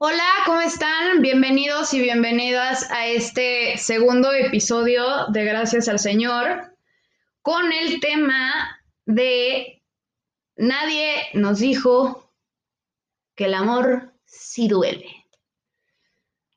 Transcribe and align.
Hola, 0.00 0.22
¿cómo 0.46 0.60
están? 0.60 1.22
Bienvenidos 1.22 1.92
y 1.92 2.00
bienvenidas 2.00 2.88
a 2.92 3.08
este 3.08 3.76
segundo 3.78 4.32
episodio 4.32 5.26
de 5.26 5.44
Gracias 5.44 5.88
al 5.88 5.98
Señor 5.98 6.72
con 7.42 7.72
el 7.72 7.98
tema 7.98 8.80
de 9.06 9.82
Nadie 10.54 11.16
nos 11.34 11.58
dijo 11.58 12.32
que 13.34 13.46
el 13.46 13.54
amor 13.54 14.12
sí 14.24 14.68
duele. 14.68 15.26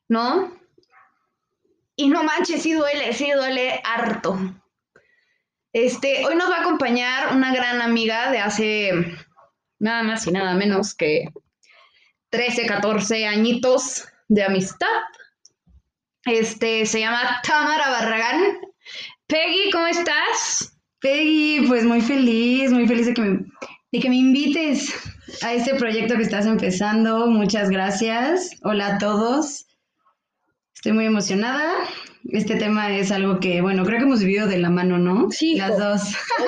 ¿No? 0.06 0.56
Y 1.96 2.10
no 2.10 2.22
manches, 2.22 2.62
sí 2.62 2.74
duele, 2.74 3.12
sí 3.12 3.28
duele 3.32 3.80
harto. 3.82 4.38
Este, 5.72 6.24
hoy 6.24 6.36
nos 6.36 6.48
va 6.48 6.58
a 6.58 6.60
acompañar 6.60 7.34
una 7.34 7.52
gran 7.52 7.82
amiga 7.82 8.30
de 8.30 8.38
hace 8.38 8.92
nada 9.80 10.04
más 10.04 10.28
y 10.28 10.30
nada 10.30 10.54
menos 10.54 10.94
que 10.94 11.24
13, 12.32 12.64
14 12.64 13.26
añitos 13.26 14.08
de 14.28 14.42
amistad. 14.42 14.86
Este 16.24 16.86
se 16.86 17.00
llama 17.00 17.40
Tamara 17.46 17.90
Barragán. 17.90 18.40
Peggy, 19.26 19.70
¿cómo 19.70 19.86
estás? 19.86 20.72
Peggy, 21.00 21.66
pues 21.68 21.84
muy 21.84 22.00
feliz, 22.00 22.72
muy 22.72 22.88
feliz 22.88 23.06
de 23.06 23.12
que 23.12 23.20
me, 23.20 23.44
de 23.92 24.00
que 24.00 24.08
me 24.08 24.16
invites 24.16 24.94
a 25.42 25.52
este 25.52 25.74
proyecto 25.74 26.16
que 26.16 26.22
estás 26.22 26.46
empezando. 26.46 27.26
Muchas 27.26 27.68
gracias. 27.68 28.50
Hola 28.62 28.94
a 28.94 28.98
todos. 28.98 29.66
Estoy 30.74 30.92
muy 30.92 31.04
emocionada. 31.04 31.70
Este 32.30 32.56
tema 32.56 32.96
es 32.96 33.12
algo 33.12 33.40
que, 33.40 33.60
bueno, 33.60 33.84
creo 33.84 33.98
que 33.98 34.04
hemos 34.04 34.20
vivido 34.20 34.46
de 34.46 34.56
la 34.56 34.70
mano, 34.70 34.96
¿no? 34.96 35.30
Sí. 35.30 35.56
Las 35.56 35.76
dos. 35.76 36.00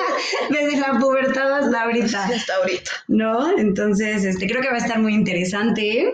Desde 0.49 0.79
la 0.79 0.97
pubertad 0.99 1.54
hasta 1.75 1.83
ahorita. 1.83 2.25
Hasta 2.35 2.55
ahorita. 2.55 2.91
¿No? 3.07 3.57
Entonces, 3.57 4.23
este, 4.23 4.47
creo 4.47 4.61
que 4.61 4.69
va 4.69 4.75
a 4.75 4.79
estar 4.79 4.99
muy 4.99 5.13
interesante. 5.13 6.13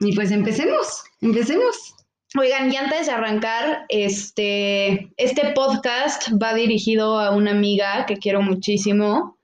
Y 0.00 0.14
pues 0.14 0.30
empecemos, 0.30 1.04
empecemos. 1.20 1.94
Oigan, 2.38 2.72
y 2.72 2.76
antes 2.76 3.06
de 3.06 3.12
arrancar, 3.12 3.84
este, 3.88 5.10
este 5.16 5.52
podcast 5.54 6.30
va 6.40 6.54
dirigido 6.54 7.18
a 7.18 7.32
una 7.32 7.50
amiga 7.50 8.06
que 8.06 8.16
quiero 8.16 8.40
muchísimo. 8.40 9.36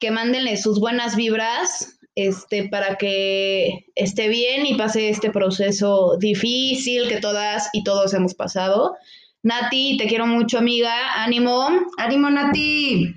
Que 0.00 0.10
mándenle 0.10 0.56
sus 0.56 0.80
buenas 0.80 1.16
vibras 1.16 1.98
este, 2.14 2.68
para 2.68 2.96
que 2.96 3.86
esté 3.94 4.28
bien 4.28 4.66
y 4.66 4.74
pase 4.74 5.08
este 5.08 5.30
proceso 5.30 6.16
difícil 6.18 7.08
que 7.08 7.20
todas 7.20 7.68
y 7.72 7.84
todos 7.84 8.14
hemos 8.14 8.34
pasado. 8.34 8.96
Nati, 9.42 9.96
te 9.98 10.06
quiero 10.06 10.26
mucho, 10.26 10.58
amiga. 10.58 11.22
Ánimo. 11.22 11.68
Ánimo, 11.98 12.30
Nati. 12.30 13.14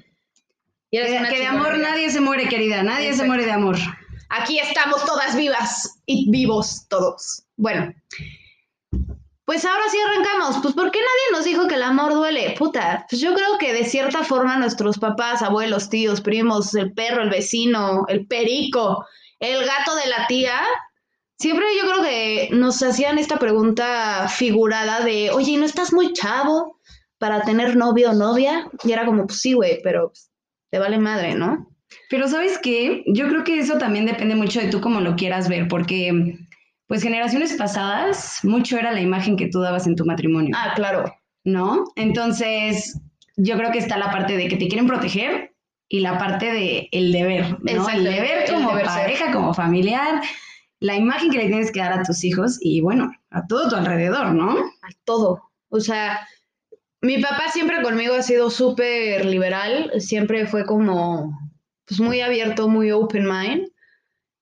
Y 0.92 0.98
eres 0.98 1.12
Que, 1.12 1.18
una 1.18 1.30
que 1.30 1.40
de 1.40 1.46
amor 1.46 1.78
nadie 1.78 2.10
se 2.10 2.22
muere, 2.22 2.48
querida. 2.48 2.84
Nadie 2.84 3.14
se 3.14 3.26
muere 3.26 3.46
de 3.46 3.52
amor. 3.52 3.78
Aquí 4.30 4.60
estamos 4.60 5.06
todas 5.06 5.36
vivas 5.36 6.02
y 6.06 6.30
vivos 6.30 6.86
todos. 6.90 7.44
Bueno, 7.56 7.94
pues 9.46 9.64
ahora 9.64 9.84
sí 9.90 9.98
arrancamos. 10.00 10.58
Pues 10.62 10.74
¿por 10.74 10.92
qué 10.92 11.00
nadie 11.00 11.38
nos 11.38 11.46
dijo 11.46 11.68
que 11.68 11.76
el 11.76 11.84
amor 11.84 12.14
duele? 12.14 12.54
Puta, 12.58 13.06
pues 13.10 13.22
yo 13.22 13.34
creo 13.34 13.58
que 13.58 13.74
de 13.74 13.86
cierta 13.86 14.24
forma 14.24 14.58
nuestros 14.58 15.00
papás, 15.00 15.42
abuelos, 15.42 15.90
tíos, 15.90 16.22
primos, 16.22 16.76
el 16.76 16.94
perro, 16.94 17.22
el 17.22 17.30
vecino, 17.30 18.06
el 18.10 18.28
perico, 18.28 19.06
el 19.40 19.66
gato 19.66 19.96
de 19.96 20.08
la 20.08 20.28
tía, 20.28 20.60
siempre 21.38 21.66
yo 21.80 21.90
creo 21.90 22.04
que 22.04 22.50
nos 22.52 22.82
hacían 22.84 23.18
esta 23.18 23.40
pregunta 23.40 24.28
figurada 24.28 25.02
de, 25.02 25.32
oye, 25.32 25.58
¿no 25.58 25.66
estás 25.66 25.94
muy 25.94 26.14
chavo 26.14 26.80
para 27.18 27.42
tener 27.42 27.76
novio 27.76 28.12
o 28.12 28.14
novia? 28.14 28.70
Y 28.84 28.92
era 28.92 29.06
como, 29.06 29.28
pues 29.28 29.40
sí, 29.40 29.54
güey, 29.54 29.80
pero 29.84 30.10
pues, 30.10 30.30
te 30.70 30.80
vale 30.80 30.98
madre, 30.98 31.36
¿no? 31.36 31.68
Pero 32.10 32.28
¿sabes 32.28 32.60
qué? 32.62 33.04
Yo 33.08 33.28
creo 33.30 33.44
que 33.44 33.60
eso 33.60 33.78
también 33.78 34.06
depende 34.06 34.36
mucho 34.36 34.60
de 34.60 34.68
tú 34.70 34.82
cómo 34.82 35.00
lo 35.02 35.16
quieras 35.16 35.48
ver, 35.48 35.68
porque 35.68 36.38
pues 36.88 37.04
generaciones 37.04 37.54
pasadas, 37.54 38.40
mucho 38.44 38.78
era 38.78 38.92
la 38.92 39.02
imagen 39.02 39.36
que 39.38 39.48
tú 39.50 39.60
dabas 39.60 39.88
en 39.88 39.96
tu 39.96 40.06
matrimonio, 40.06 40.56
Ah, 40.58 40.74
claro. 40.76 41.14
¿no? 41.44 41.84
Entonces, 41.96 43.00
yo 43.36 43.58
creo 43.58 43.72
que 43.72 43.78
está 43.80 43.98
la 43.98 44.12
parte 44.12 44.38
de 44.38 44.48
que 44.48 44.56
te 44.58 44.68
quieren 44.68 44.88
proteger 44.88 45.54
y 45.90 46.00
la 46.02 46.18
parte 46.18 46.52
de 46.52 46.90
el 46.92 47.12
deber, 47.12 47.58
¿no? 47.62 47.72
Exacto, 47.72 47.92
el 47.98 48.04
deber 48.04 48.44
el 48.48 48.54
como 48.54 48.76
ser. 48.76 48.86
pareja, 48.86 49.32
como 49.32 49.54
familiar, 49.54 50.22
la 50.80 50.96
imagen 50.96 51.30
que 51.32 51.38
le 51.38 51.48
tienes 51.48 51.72
que 51.72 51.80
dar 51.80 51.94
a 51.94 52.04
tus 52.04 52.24
hijos 52.24 52.58
y 52.62 52.82
bueno, 52.82 53.12
a 53.32 53.46
todo 53.48 53.70
tu 53.70 53.76
alrededor, 53.76 54.34
¿no? 54.34 54.52
a 54.52 54.90
todo. 55.06 55.42
O 55.70 55.80
sea, 55.80 56.20
mi 57.02 57.22
papá 57.22 57.50
siempre 57.52 57.82
conmigo 57.82 58.16
ha 58.16 58.24
sido 58.24 58.50
súper 58.50 59.26
liberal, 59.26 59.92
siempre 60.00 60.46
fue 60.48 60.66
como, 60.66 61.38
pues 61.86 62.00
muy 62.00 62.22
abierto, 62.22 62.68
muy 62.68 62.92
open 62.92 63.28
mind. 63.28 63.70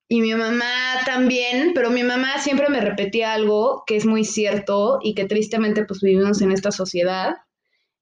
Y 0.07 0.21
mi 0.21 0.35
mamá 0.35 1.01
también, 1.05 1.71
pero 1.73 1.89
mi 1.89 2.03
mamá 2.03 2.37
siempre 2.37 2.69
me 2.69 2.79
repetía 2.79 3.33
algo 3.33 3.83
que 3.87 3.95
es 3.95 4.05
muy 4.05 4.23
cierto 4.23 4.99
y 5.01 5.15
que 5.15 5.25
tristemente 5.25 5.83
pues 5.83 6.01
vivimos 6.01 6.41
en 6.41 6.51
esta 6.51 6.71
sociedad 6.71 7.37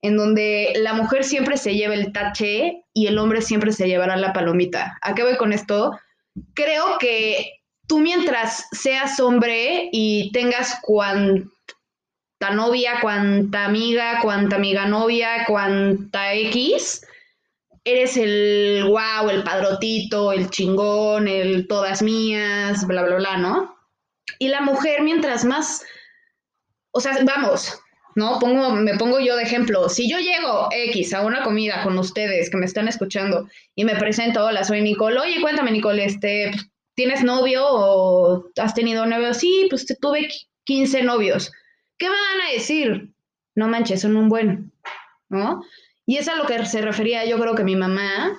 en 0.04 0.18
donde 0.18 0.74
la 0.76 0.94
mujer 0.94 1.24
siempre 1.24 1.56
se 1.56 1.76
lleva 1.76 1.96
el 1.96 2.12
tache 2.12 2.84
y 2.94 3.08
el 3.08 3.18
hombre 3.18 3.42
siempre 3.42 3.72
se 3.72 3.88
llevará 3.88 4.18
la 4.18 4.34
palomita. 4.34 4.98
¿A 5.02 5.16
qué 5.16 5.24
voy 5.24 5.38
con 5.38 5.54
esto? 5.54 5.98
Creo 6.54 6.98
que 7.00 7.62
tú 7.88 8.00
mientras 8.00 8.68
seas 8.74 9.18
hombre 9.22 9.90
y 9.94 10.30
tengas 10.34 10.78
cuanta 12.44 12.56
novia, 12.56 13.00
cuanta 13.02 13.66
amiga, 13.66 14.20
cuanta 14.22 14.58
amiga 14.58 14.86
novia, 14.86 15.46
cuanta 15.48 16.34
X, 16.34 17.06
eres 17.86 18.18
el 18.18 18.84
wow, 18.86 19.30
el 19.30 19.44
padrotito, 19.44 20.34
el 20.34 20.50
chingón, 20.50 21.30
el 21.30 21.68
todas 21.68 22.02
mías, 22.02 22.86
bla, 22.86 23.04
bla, 23.04 23.16
bla, 23.16 23.38
¿no? 23.38 23.78
Y 24.40 24.50
la 24.50 24.60
mujer, 24.60 25.04
mientras 25.04 25.46
más, 25.46 25.86
o 26.92 27.00
sea, 27.00 27.18
vamos, 27.24 27.80
¿no? 28.16 28.40
Pongo, 28.40 28.72
me 28.72 28.98
pongo 28.98 29.22
yo 29.22 29.38
de 29.38 29.44
ejemplo. 29.44 29.88
Si 29.88 30.10
yo 30.10 30.20
llego 30.20 30.68
X 30.72 31.14
a 31.14 31.22
una 31.22 31.44
comida 31.44 31.82
con 31.82 31.98
ustedes 31.98 32.50
que 32.50 32.58
me 32.58 32.66
están 32.66 32.90
escuchando 32.90 33.48
y 33.74 33.86
me 33.86 33.96
presento, 33.96 34.46
hola, 34.46 34.66
soy 34.66 34.82
Nicole. 34.82 35.18
Oye, 35.18 35.40
cuéntame, 35.40 35.72
Nicole, 35.72 36.04
este, 36.04 36.52
¿tienes 36.94 37.24
novio 37.24 37.64
o 37.66 38.44
has 38.58 38.74
tenido 38.74 39.06
novio? 39.06 39.34
Sí, 39.34 39.68
pues 39.70 39.86
tuve 40.02 40.28
15 40.66 41.04
novios. 41.04 41.50
¿Qué 41.98 42.10
me 42.10 42.16
van 42.16 42.48
a 42.48 42.54
decir? 42.54 43.14
No 43.56 43.68
manches, 43.68 44.02
son 44.02 44.16
un 44.16 44.30
buen, 44.30 44.72
¿no? 45.30 45.62
Y 46.06 46.18
es 46.18 46.28
a 46.28 46.36
lo 46.36 46.46
que 46.46 46.66
se 46.66 46.82
refería 46.82 47.26
yo 47.26 47.40
creo 47.40 47.56
que 47.56 47.64
mi 47.64 47.76
mamá, 47.76 48.38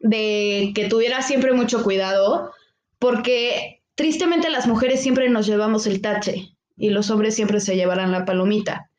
de 0.00 0.72
que 0.74 0.88
tuviera 0.88 1.22
siempre 1.22 1.52
mucho 1.52 1.82
cuidado, 1.82 2.52
porque 2.98 3.82
tristemente 3.94 4.50
las 4.50 4.66
mujeres 4.66 5.02
siempre 5.02 5.28
nos 5.30 5.46
llevamos 5.46 5.86
el 5.86 6.02
tache 6.02 6.50
y 6.76 6.90
los 6.90 7.10
hombres 7.10 7.34
siempre 7.34 7.60
se 7.60 7.76
llevarán 7.76 8.12
la 8.12 8.24
palomita. 8.24 8.90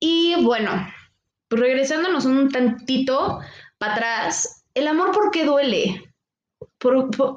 Y 0.00 0.34
bueno, 0.42 0.70
regresándonos 1.48 2.24
un 2.24 2.50
tantito 2.50 3.40
para 3.78 3.94
atrás, 3.94 4.64
el 4.74 4.88
amor 4.88 5.12
por 5.12 5.30
qué 5.30 5.44
duele. 5.44 6.02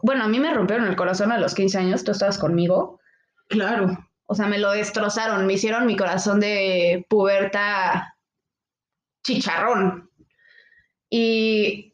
Bueno, 0.03 0.23
a 0.25 0.27
mí 0.27 0.39
me 0.39 0.53
rompieron 0.53 0.87
el 0.87 0.95
corazón 0.95 1.31
a 1.31 1.37
los 1.37 1.55
15 1.55 1.77
años, 1.77 2.03
tú 2.03 2.11
estabas 2.11 2.37
conmigo. 2.37 2.99
Claro. 3.47 4.06
O 4.27 4.35
sea, 4.35 4.47
me 4.47 4.59
lo 4.59 4.71
destrozaron, 4.71 5.45
me 5.47 5.53
hicieron 5.53 5.85
mi 5.85 5.95
corazón 5.95 6.39
de 6.39 7.05
puberta 7.09 8.15
chicharrón. 9.23 10.09
Y 11.09 11.93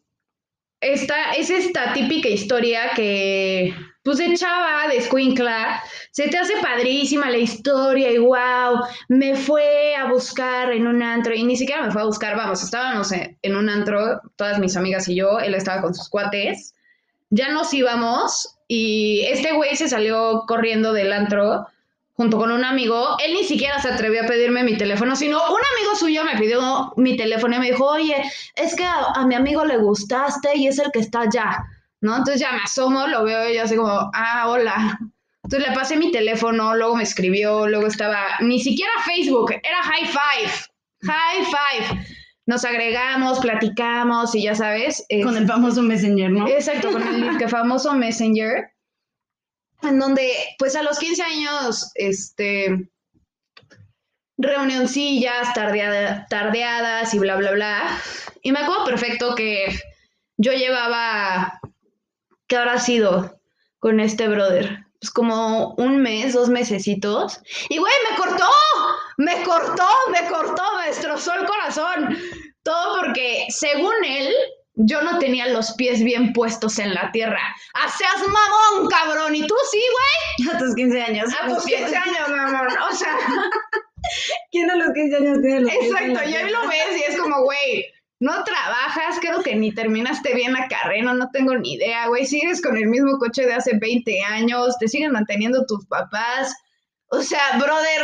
esta 0.82 1.34
es 1.34 1.50
esta 1.50 1.94
típica 1.94 2.28
historia 2.28 2.92
que, 2.96 3.74
pues 4.04 4.18
de 4.18 4.34
chava, 4.36 4.88
de 4.90 4.98
escuincla, 4.98 5.82
se 6.12 6.28
te 6.28 6.38
hace 6.38 6.54
padrísima 6.62 7.30
la 7.30 7.38
historia 7.38 8.12
y 8.12 8.18
wow, 8.18 8.82
me 9.08 9.36
fue 9.36 9.96
a 9.96 10.06
buscar 10.08 10.72
en 10.72 10.88
un 10.88 11.02
antro 11.02 11.34
y 11.34 11.44
ni 11.44 11.56
siquiera 11.56 11.84
me 11.84 11.92
fue 11.92 12.02
a 12.02 12.06
buscar, 12.06 12.36
vamos, 12.36 12.64
estábamos 12.64 13.12
en, 13.12 13.38
en 13.42 13.56
un 13.56 13.70
antro, 13.70 14.22
todas 14.36 14.60
mis 14.60 14.76
amigas 14.76 15.08
y 15.08 15.16
yo, 15.16 15.40
él 15.40 15.56
estaba 15.56 15.82
con 15.82 15.94
sus 15.94 16.10
cuates, 16.10 16.74
ya 17.30 17.52
nos 17.52 17.74
íbamos 17.74 18.60
y 18.68 19.26
este 19.30 19.54
güey 19.54 19.76
se 19.76 19.88
salió 19.88 20.44
corriendo 20.48 20.94
del 20.94 21.14
antro 21.14 21.68
junto 22.14 22.38
con 22.38 22.52
un 22.52 22.64
amigo, 22.64 23.18
él 23.26 23.34
ni 23.34 23.44
siquiera 23.44 23.80
se 23.82 23.90
atrevió 23.90 24.24
a 24.24 24.28
pedirme 24.28 24.64
mi 24.64 24.78
teléfono, 24.78 25.16
sino 25.16 25.38
un 25.38 25.62
amigo 25.76 25.96
suyo 25.96 26.24
me 26.24 26.40
pidió 26.40 26.94
mi 26.96 27.18
teléfono 27.18 27.56
y 27.56 27.60
me 27.60 27.72
dijo, 27.72 27.86
oye, 27.86 28.16
es 28.56 28.76
que 28.76 28.84
a, 28.84 29.14
a 29.16 29.26
mi 29.26 29.36
amigo 29.36 29.66
le 29.66 29.78
gustaste 29.78 30.56
y 30.56 30.68
es 30.68 30.80
el 30.80 30.92
que 30.92 31.00
está 31.00 31.22
allá, 31.22 31.64
¿no? 32.02 32.18
Entonces 32.18 32.42
ya 32.42 32.52
me 32.52 32.62
asomo, 32.64 33.08
lo 33.08 33.24
veo 33.24 33.50
y 33.50 33.56
yo 33.56 33.64
así 33.64 33.76
como, 33.76 34.12
ah, 34.14 34.48
hola. 34.48 35.00
Entonces 35.44 35.70
le 35.70 35.76
pasé 35.76 35.98
mi 35.98 36.12
teléfono, 36.12 36.76
luego 36.76 36.96
me 36.96 37.04
escribió, 37.04 37.68
luego 37.68 37.88
estaba, 37.88 38.22
ni 38.40 38.60
siquiera 38.60 38.92
Facebook, 39.06 39.52
era 39.52 39.84
High 39.84 40.06
Five, 40.06 40.52
High 41.04 41.46
Five. 41.46 42.06
Nos 42.46 42.66
agregamos, 42.66 43.40
platicamos 43.40 44.36
y 44.36 44.44
ya 44.44 44.56
sabes. 44.56 45.06
Con 45.24 45.38
el 45.38 45.48
famoso 45.48 45.82
Messenger, 45.82 46.30
¿no? 46.30 46.48
Exacto, 46.48 46.92
con 46.92 47.02
el 47.02 47.38
que 47.38 47.48
famoso 47.48 47.94
Messenger, 47.94 48.73
en 49.84 50.00
donde, 50.00 50.32
pues 50.58 50.76
a 50.76 50.84
los 50.84 51.00
15 51.00 51.22
años, 51.24 51.92
este, 51.96 52.90
reunioncillas, 54.38 55.54
tardea- 55.54 56.26
tardeadas 56.30 57.14
y 57.14 57.20
bla, 57.20 57.36
bla, 57.36 57.52
bla. 57.52 58.02
Y 58.42 58.52
me 58.52 58.60
acuerdo 58.60 58.86
perfecto 58.86 59.36
que 59.36 59.78
yo 60.38 60.52
llevaba, 60.54 61.60
¿qué 62.48 62.58
habrá 62.58 62.80
sido 62.80 63.40
con 63.80 64.00
este 64.00 64.28
brother? 64.28 64.80
pues 65.00 65.12
como 65.12 65.74
un 65.74 66.02
mes, 66.02 66.32
dos 66.32 66.48
mesecitos. 66.48 67.42
Y 67.68 67.78
güey, 67.78 67.94
me 68.10 68.16
cortó, 68.16 68.48
me 69.18 69.44
cortó, 69.44 69.86
me 70.14 70.30
cortó, 70.30 70.64
me 70.78 70.86
destrozó 70.88 71.34
el 71.34 71.46
corazón. 71.46 72.18
Todo 72.64 73.02
porque, 73.02 73.46
según 73.50 73.94
él, 74.08 74.34
yo 74.76 75.02
no 75.02 75.20
tenía 75.20 75.48
los 75.48 75.74
pies 75.74 76.04
bien 76.04 76.34
puestos 76.34 76.80
en 76.80 76.94
la 76.94 77.12
tierra. 77.12 77.42
¡Hacías 77.74 78.20
mamón, 78.20 78.90
cabrón! 78.90 79.36
¿Y 79.36 79.46
tú 79.46 79.56
sí, 79.72 79.82
güey? 80.40 80.50
A 80.56 80.58
tus 80.58 80.76
15 80.76 81.02
años. 81.02 81.30
A 81.42 81.48
tus 81.48 81.66
15 81.66 81.96
años, 81.96 82.30
mamón. 82.30 82.68
O 82.92 82.96
sea, 82.96 83.16
¿quién 84.52 84.70
a 84.72 84.76
los 84.76 84.94
15 84.94 85.16
años 85.16 85.42
tiene 85.42 85.62
los 85.62 85.72
pies 85.72 85.84
en 85.84 86.12
exacto. 86.12 86.30
Y 86.30 86.34
ahí 86.36 86.46
tierra? 86.46 86.62
lo 86.64 86.70
ves 86.70 86.98
y 86.98 87.12
es 87.12 87.18
como, 87.20 87.44
güey, 87.44 87.86
no 88.20 88.44
trabajas, 88.44 89.20
creo 89.20 89.44
que 89.44 89.56
ni 89.56 89.74
terminaste 89.74 90.34
bien 90.34 90.54
la 90.54 90.68
carrera, 90.68 91.14
no 91.14 91.30
tengo 91.32 91.56
ni 91.56 91.74
idea, 91.74 92.08
güey. 92.08 92.26
Sigues 92.26 92.62
con 92.62 92.78
el 92.78 92.88
mismo 92.88 93.18
coche 93.20 93.46
de 93.46 93.54
hace 93.54 93.78
20 93.78 94.22
años, 94.22 94.78
te 94.80 94.88
siguen 94.88 95.12
manteniendo 95.12 95.66
tus 95.66 95.86
papás. 95.88 96.56
O 97.08 97.22
sea, 97.22 97.58
brother, 97.58 98.02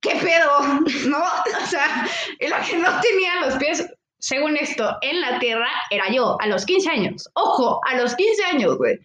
¿qué 0.00 0.16
pedo? 0.16 0.62
¿No? 1.08 1.22
O 1.62 1.66
sea, 1.66 2.06
y 2.38 2.48
la 2.48 2.60
que 2.60 2.76
no 2.76 3.00
tenía 3.00 3.40
los 3.46 3.54
pies, 3.54 3.86
según 4.22 4.56
esto, 4.56 4.98
en 5.00 5.20
la 5.20 5.40
tierra 5.40 5.68
era 5.90 6.08
yo, 6.08 6.36
a 6.40 6.46
los 6.46 6.64
15 6.64 6.90
años. 6.90 7.28
Ojo, 7.34 7.80
a 7.84 7.96
los 7.96 8.14
15 8.14 8.44
años, 8.44 8.78
güey. 8.78 9.00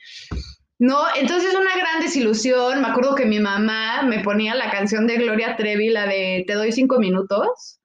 No, 0.78 1.04
entonces 1.16 1.56
una 1.56 1.76
gran 1.76 2.02
desilusión. 2.02 2.82
Me 2.82 2.88
acuerdo 2.88 3.16
que 3.16 3.26
mi 3.26 3.40
mamá 3.40 4.04
me 4.04 4.20
ponía 4.20 4.54
la 4.54 4.70
canción 4.70 5.08
de 5.08 5.18
Gloria 5.18 5.56
Trevi, 5.56 5.90
la 5.90 6.06
de 6.06 6.44
Te 6.46 6.54
doy 6.54 6.72
cinco 6.72 7.00
minutos. 7.00 7.80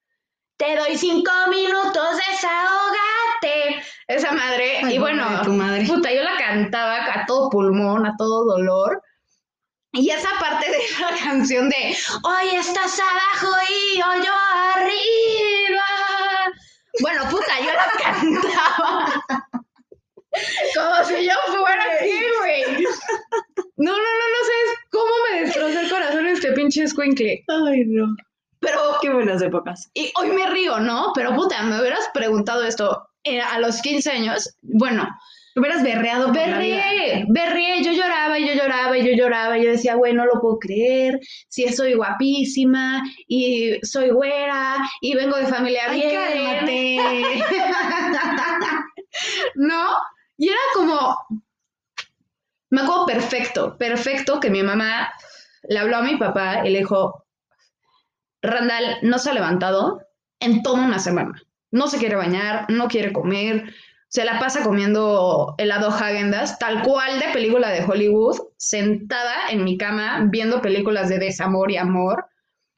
Te 0.59 0.77
doy 0.77 0.99
cinco 0.99 1.33
minutos, 1.49 2.19
desahógate. 2.29 3.83
Esa 4.09 4.33
madre. 4.33 4.81
Ay, 4.85 4.97
y 4.97 4.99
bueno, 4.99 5.39
de 5.39 5.45
tu 5.45 5.53
madre. 5.53 5.87
puta, 5.87 6.13
yo 6.13 6.23
la 6.23 6.37
cantaba 6.37 6.97
a 7.15 7.25
todo 7.25 7.49
pulmón, 7.49 8.05
a 8.05 8.15
todo 8.19 8.45
dolor. 8.45 9.03
Y 9.93 10.11
esa 10.11 10.29
parte 10.39 10.71
de 10.71 10.79
la 11.01 11.17
canción 11.25 11.71
de 11.71 11.97
Hoy 12.25 12.57
estás 12.57 13.01
abajo 13.01 13.57
y 13.71 13.99
yo, 13.99 14.05
yo 14.23 14.33
arriba. 14.77 15.92
Bueno, 17.01 17.23
puta, 17.31 17.59
yo 17.61 17.73
la 17.73 17.93
cantaba. 18.03 19.25
Como 20.75 21.05
si 21.05 21.27
yo 21.27 21.35
fuera 21.59 21.85
así, 21.95 22.21
güey. 22.39 22.85
No, 23.77 23.93
no, 23.93 23.99
no, 23.99 24.27
no 24.29 24.41
sabes 24.47 24.79
cómo 24.91 25.13
me 25.31 25.41
destrozó 25.43 25.81
el 25.81 25.91
corazón 25.91 26.27
este 26.27 26.53
pinche 26.53 26.87
squinkle. 26.87 27.45
Ay, 27.49 27.85
no. 27.87 28.15
Pero, 28.61 28.97
Qué 29.03 29.11
buenas 29.11 29.43
épocas. 29.43 29.91
y 29.95 30.13
hoy 30.17 30.29
me 30.29 30.47
río, 30.49 30.79
¿no? 30.79 31.13
Pero 31.15 31.35
puta, 31.35 31.63
me 31.65 31.81
hubieras 31.81 32.09
preguntado 32.15 32.63
esto 32.63 33.09
eh, 33.25 33.41
a 33.41 33.59
los 33.59 33.83
15 33.83 34.11
años. 34.11 34.57
Bueno, 34.63 35.09
Hubieras 35.55 35.83
berreado. 35.83 36.33
Berrié, 36.33 37.27
berrié, 37.29 37.83
yo 37.83 37.93
lloraba 37.93 38.39
y 38.39 38.47
yo 38.47 38.55
lloraba 38.55 38.97
y 38.97 39.07
yo 39.07 39.13
lloraba 39.15 39.59
y 39.59 39.65
yo 39.65 39.71
decía, 39.73 39.95
güey, 39.95 40.15
no 40.15 40.25
lo 40.25 40.41
puedo 40.41 40.59
creer, 40.59 41.21
si 41.49 41.69
soy 41.69 41.95
guapísima 41.95 43.03
y 43.29 43.79
soy 43.83 44.11
güera 44.11 44.77
y 45.01 45.15
vengo 45.15 45.37
de 45.37 45.47
familia 45.47 45.83
Ay, 45.89 46.01
bien. 46.01 47.43
¿No? 49.57 49.91
Y 50.39 50.49
era 50.49 50.61
como, 50.75 51.17
me 52.71 52.81
acuerdo 52.81 53.07
perfecto, 53.07 53.77
perfecto 53.77 54.41
que 54.41 54.51
mi 54.51 54.63
mamá 54.63 55.13
le 55.69 55.79
habló 55.79 55.99
a 55.99 56.03
mi 56.03 56.17
papá 56.17 56.67
y 56.67 56.71
le 56.71 56.79
dijo, 56.79 57.27
Randall 58.41 58.97
no 59.03 59.19
se 59.19 59.31
ha 59.31 59.35
levantado 59.35 60.03
en 60.41 60.63
toda 60.63 60.83
una 60.83 60.99
semana. 60.99 61.41
No 61.71 61.87
se 61.87 61.99
quiere 61.99 62.17
bañar, 62.17 62.67
no 62.69 62.89
quiere 62.89 63.13
comer, 63.13 63.73
se 64.13 64.25
la 64.27 64.39
pasa 64.39 64.63
comiendo 64.63 65.55
helado 65.57 65.91
Häagen-Dazs, 65.91 66.59
tal 66.59 66.83
cual 66.83 67.19
de 67.19 67.29
película 67.33 67.71
de 67.71 67.83
Hollywood, 67.83 68.37
sentada 68.59 69.49
en 69.51 69.65
mi 69.65 69.79
cama 69.79 70.27
viendo 70.31 70.61
películas 70.61 71.09
de 71.09 71.19
desamor 71.19 71.71
y 71.71 71.79
amor. 71.79 72.27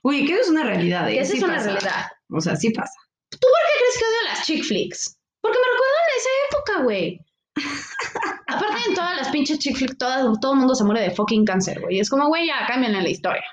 Uy, 0.03 0.27
que 0.27 0.39
es 0.39 0.49
una 0.49 0.63
realidad, 0.63 1.09
¿eh? 1.11 1.19
Esa 1.19 1.33
Sí 1.33 1.39
es 1.39 1.43
una 1.43 1.55
pasa. 1.55 1.67
realidad. 1.71 2.07
O 2.31 2.41
sea, 2.41 2.55
sí 2.55 2.71
pasa. 2.71 2.93
¿Tú 3.31 3.39
por 3.41 3.51
qué 3.67 3.79
crees 3.81 3.99
que 3.99 4.05
odio 4.05 4.29
las 4.29 4.47
chick 4.47 4.63
flicks? 4.65 5.19
Porque 5.41 5.59
me 5.59 5.65
recuerdan 5.73 6.05
a 6.07 6.19
esa 6.19 6.31
época, 6.49 6.83
güey. 6.85 7.21
Aparte 8.47 8.89
en 8.89 8.95
todas 8.95 9.17
las 9.17 9.29
pinches 9.31 9.59
chick 9.59 9.77
flicks, 9.77 9.99
todas- 9.99 10.41
todo 10.41 10.53
el 10.53 10.59
mundo 10.61 10.75
se 10.77 10.85
muere 10.85 11.01
de 11.01 11.11
fucking 11.11 11.45
cáncer, 11.45 11.81
güey. 11.81 11.99
Es 11.99 12.09
como, 12.11 12.29
güey, 12.29 12.47
ya 12.47 12.65
cámbienle 12.69 13.03
la 13.03 13.11
historia. 13.11 13.45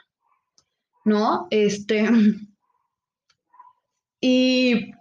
¿No? 1.03 1.47
Este. 1.49 2.07
Y. 4.23 4.91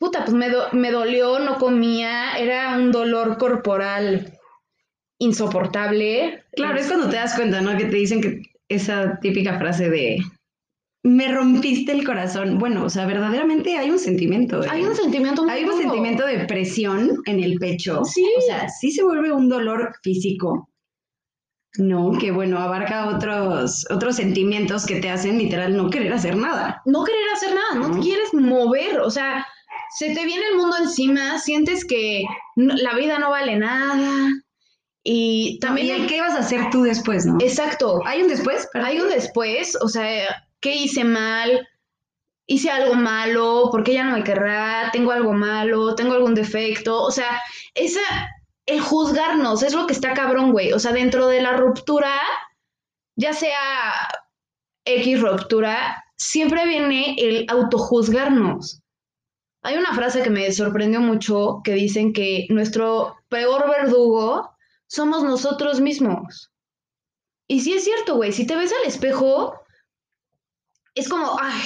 Puta, 0.00 0.24
pues 0.24 0.32
me, 0.34 0.48
do- 0.48 0.68
me 0.72 0.90
dolió, 0.90 1.38
no 1.40 1.58
comía, 1.58 2.32
era 2.38 2.74
un 2.76 2.90
dolor 2.90 3.36
corporal 3.38 4.32
insoportable. 5.18 6.44
Claro, 6.52 6.78
es 6.78 6.88
cuando 6.88 7.08
te 7.10 7.16
das 7.16 7.34
cuenta, 7.34 7.60
¿no? 7.60 7.76
Que 7.76 7.84
te 7.84 7.96
dicen 7.96 8.20
que 8.20 8.42
esa 8.68 9.18
típica 9.20 9.58
frase 9.58 9.90
de 9.90 10.18
me 11.02 11.28
rompiste 11.32 11.92
el 11.92 12.04
corazón. 12.04 12.58
Bueno, 12.58 12.84
o 12.84 12.90
sea, 12.90 13.06
verdaderamente 13.06 13.76
hay 13.76 13.90
un 13.90 13.98
sentimiento. 13.98 14.62
¿eh? 14.62 14.68
Hay 14.70 14.82
un 14.84 14.94
sentimiento 14.96 15.44
Hay 15.48 15.64
un 15.64 15.78
sentimiento 15.78 16.26
de 16.26 16.44
presión 16.46 17.22
en 17.26 17.40
el 17.42 17.58
pecho. 17.58 18.02
Sí. 18.04 18.24
O 18.38 18.40
sea, 18.42 18.68
sí 18.68 18.90
se 18.90 19.02
vuelve 19.02 19.32
un 19.32 19.48
dolor 19.48 19.92
físico. 20.02 20.68
No, 21.78 22.12
que 22.18 22.32
bueno, 22.32 22.58
abarca 22.58 23.06
otros, 23.06 23.86
otros 23.90 24.16
sentimientos 24.16 24.86
que 24.86 24.96
te 25.00 25.08
hacen 25.08 25.38
literal 25.38 25.76
no 25.76 25.88
querer 25.88 26.12
hacer 26.12 26.36
nada. 26.36 26.82
no 26.84 27.04
querer 27.04 27.28
hacer 27.32 27.54
nada, 27.54 27.74
no 27.76 27.90
te 27.92 27.96
No. 27.98 28.02
quieres 28.02 28.34
mover, 28.34 28.98
o 28.98 29.08
sea, 29.10 29.46
se 29.98 30.14
te 30.14 30.24
viene 30.24 30.46
el 30.52 30.56
mundo 30.56 30.76
encima, 30.78 31.38
sientes 31.38 31.84
que 31.84 32.24
no- 32.56 32.74
la 32.76 32.94
vida 32.94 33.18
no 33.18 33.30
vale 33.30 33.56
nada 33.56 34.28
y 35.02 35.58
También, 35.60 36.04
¿y 36.04 36.06
qué 36.06 36.20
vas 36.20 36.34
a 36.34 36.40
hacer 36.40 36.68
tú 36.70 36.82
después, 36.82 37.24
no? 37.26 37.38
exacto, 37.40 38.00
¿Hay 38.06 38.22
un 38.22 38.28
después? 38.28 38.68
hay 38.74 39.00
un 39.00 39.08
después, 39.08 39.76
o 39.80 39.88
sea, 39.88 40.44
¿qué 40.60 40.74
hice 40.76 41.04
mal? 41.04 41.66
Hice 42.46 42.70
algo 42.70 42.94
malo, 42.94 43.68
¿por 43.70 43.84
qué 43.84 43.94
ya 43.94 44.04
no 44.04 44.12
me 44.16 44.24
querrá? 44.24 44.90
Tengo 44.92 45.12
algo 45.12 45.32
malo, 45.32 45.94
tengo 45.94 46.14
algún 46.14 46.34
defecto, 46.34 47.00
o 47.02 47.10
sea, 47.10 47.40
esa 47.74 48.00
el 48.66 48.80
juzgarnos 48.80 49.62
es 49.62 49.72
lo 49.74 49.86
que 49.86 49.92
está 49.94 50.14
cabrón, 50.14 50.52
güey, 50.52 50.72
o 50.72 50.78
sea, 50.78 50.92
dentro 50.92 51.26
de 51.28 51.40
la 51.42 51.52
ruptura, 51.56 52.12
ya 53.16 53.32
sea 53.32 53.56
X 54.84 55.20
ruptura, 55.20 56.04
siempre 56.16 56.66
viene 56.66 57.14
el 57.18 57.46
autojuzgarnos. 57.48 58.79
Hay 59.62 59.76
una 59.76 59.94
frase 59.94 60.22
que 60.22 60.30
me 60.30 60.50
sorprendió 60.52 61.00
mucho 61.00 61.60
que 61.64 61.74
dicen 61.74 62.12
que 62.12 62.46
nuestro 62.48 63.16
peor 63.28 63.68
verdugo 63.70 64.50
somos 64.86 65.22
nosotros 65.22 65.80
mismos. 65.80 66.50
Y 67.48 67.60
sí 67.60 67.72
es 67.74 67.84
cierto, 67.84 68.16
güey, 68.16 68.32
si 68.32 68.46
te 68.46 68.56
ves 68.56 68.72
al 68.72 68.86
espejo, 68.88 69.54
es 70.94 71.08
como, 71.08 71.36
ay, 71.40 71.60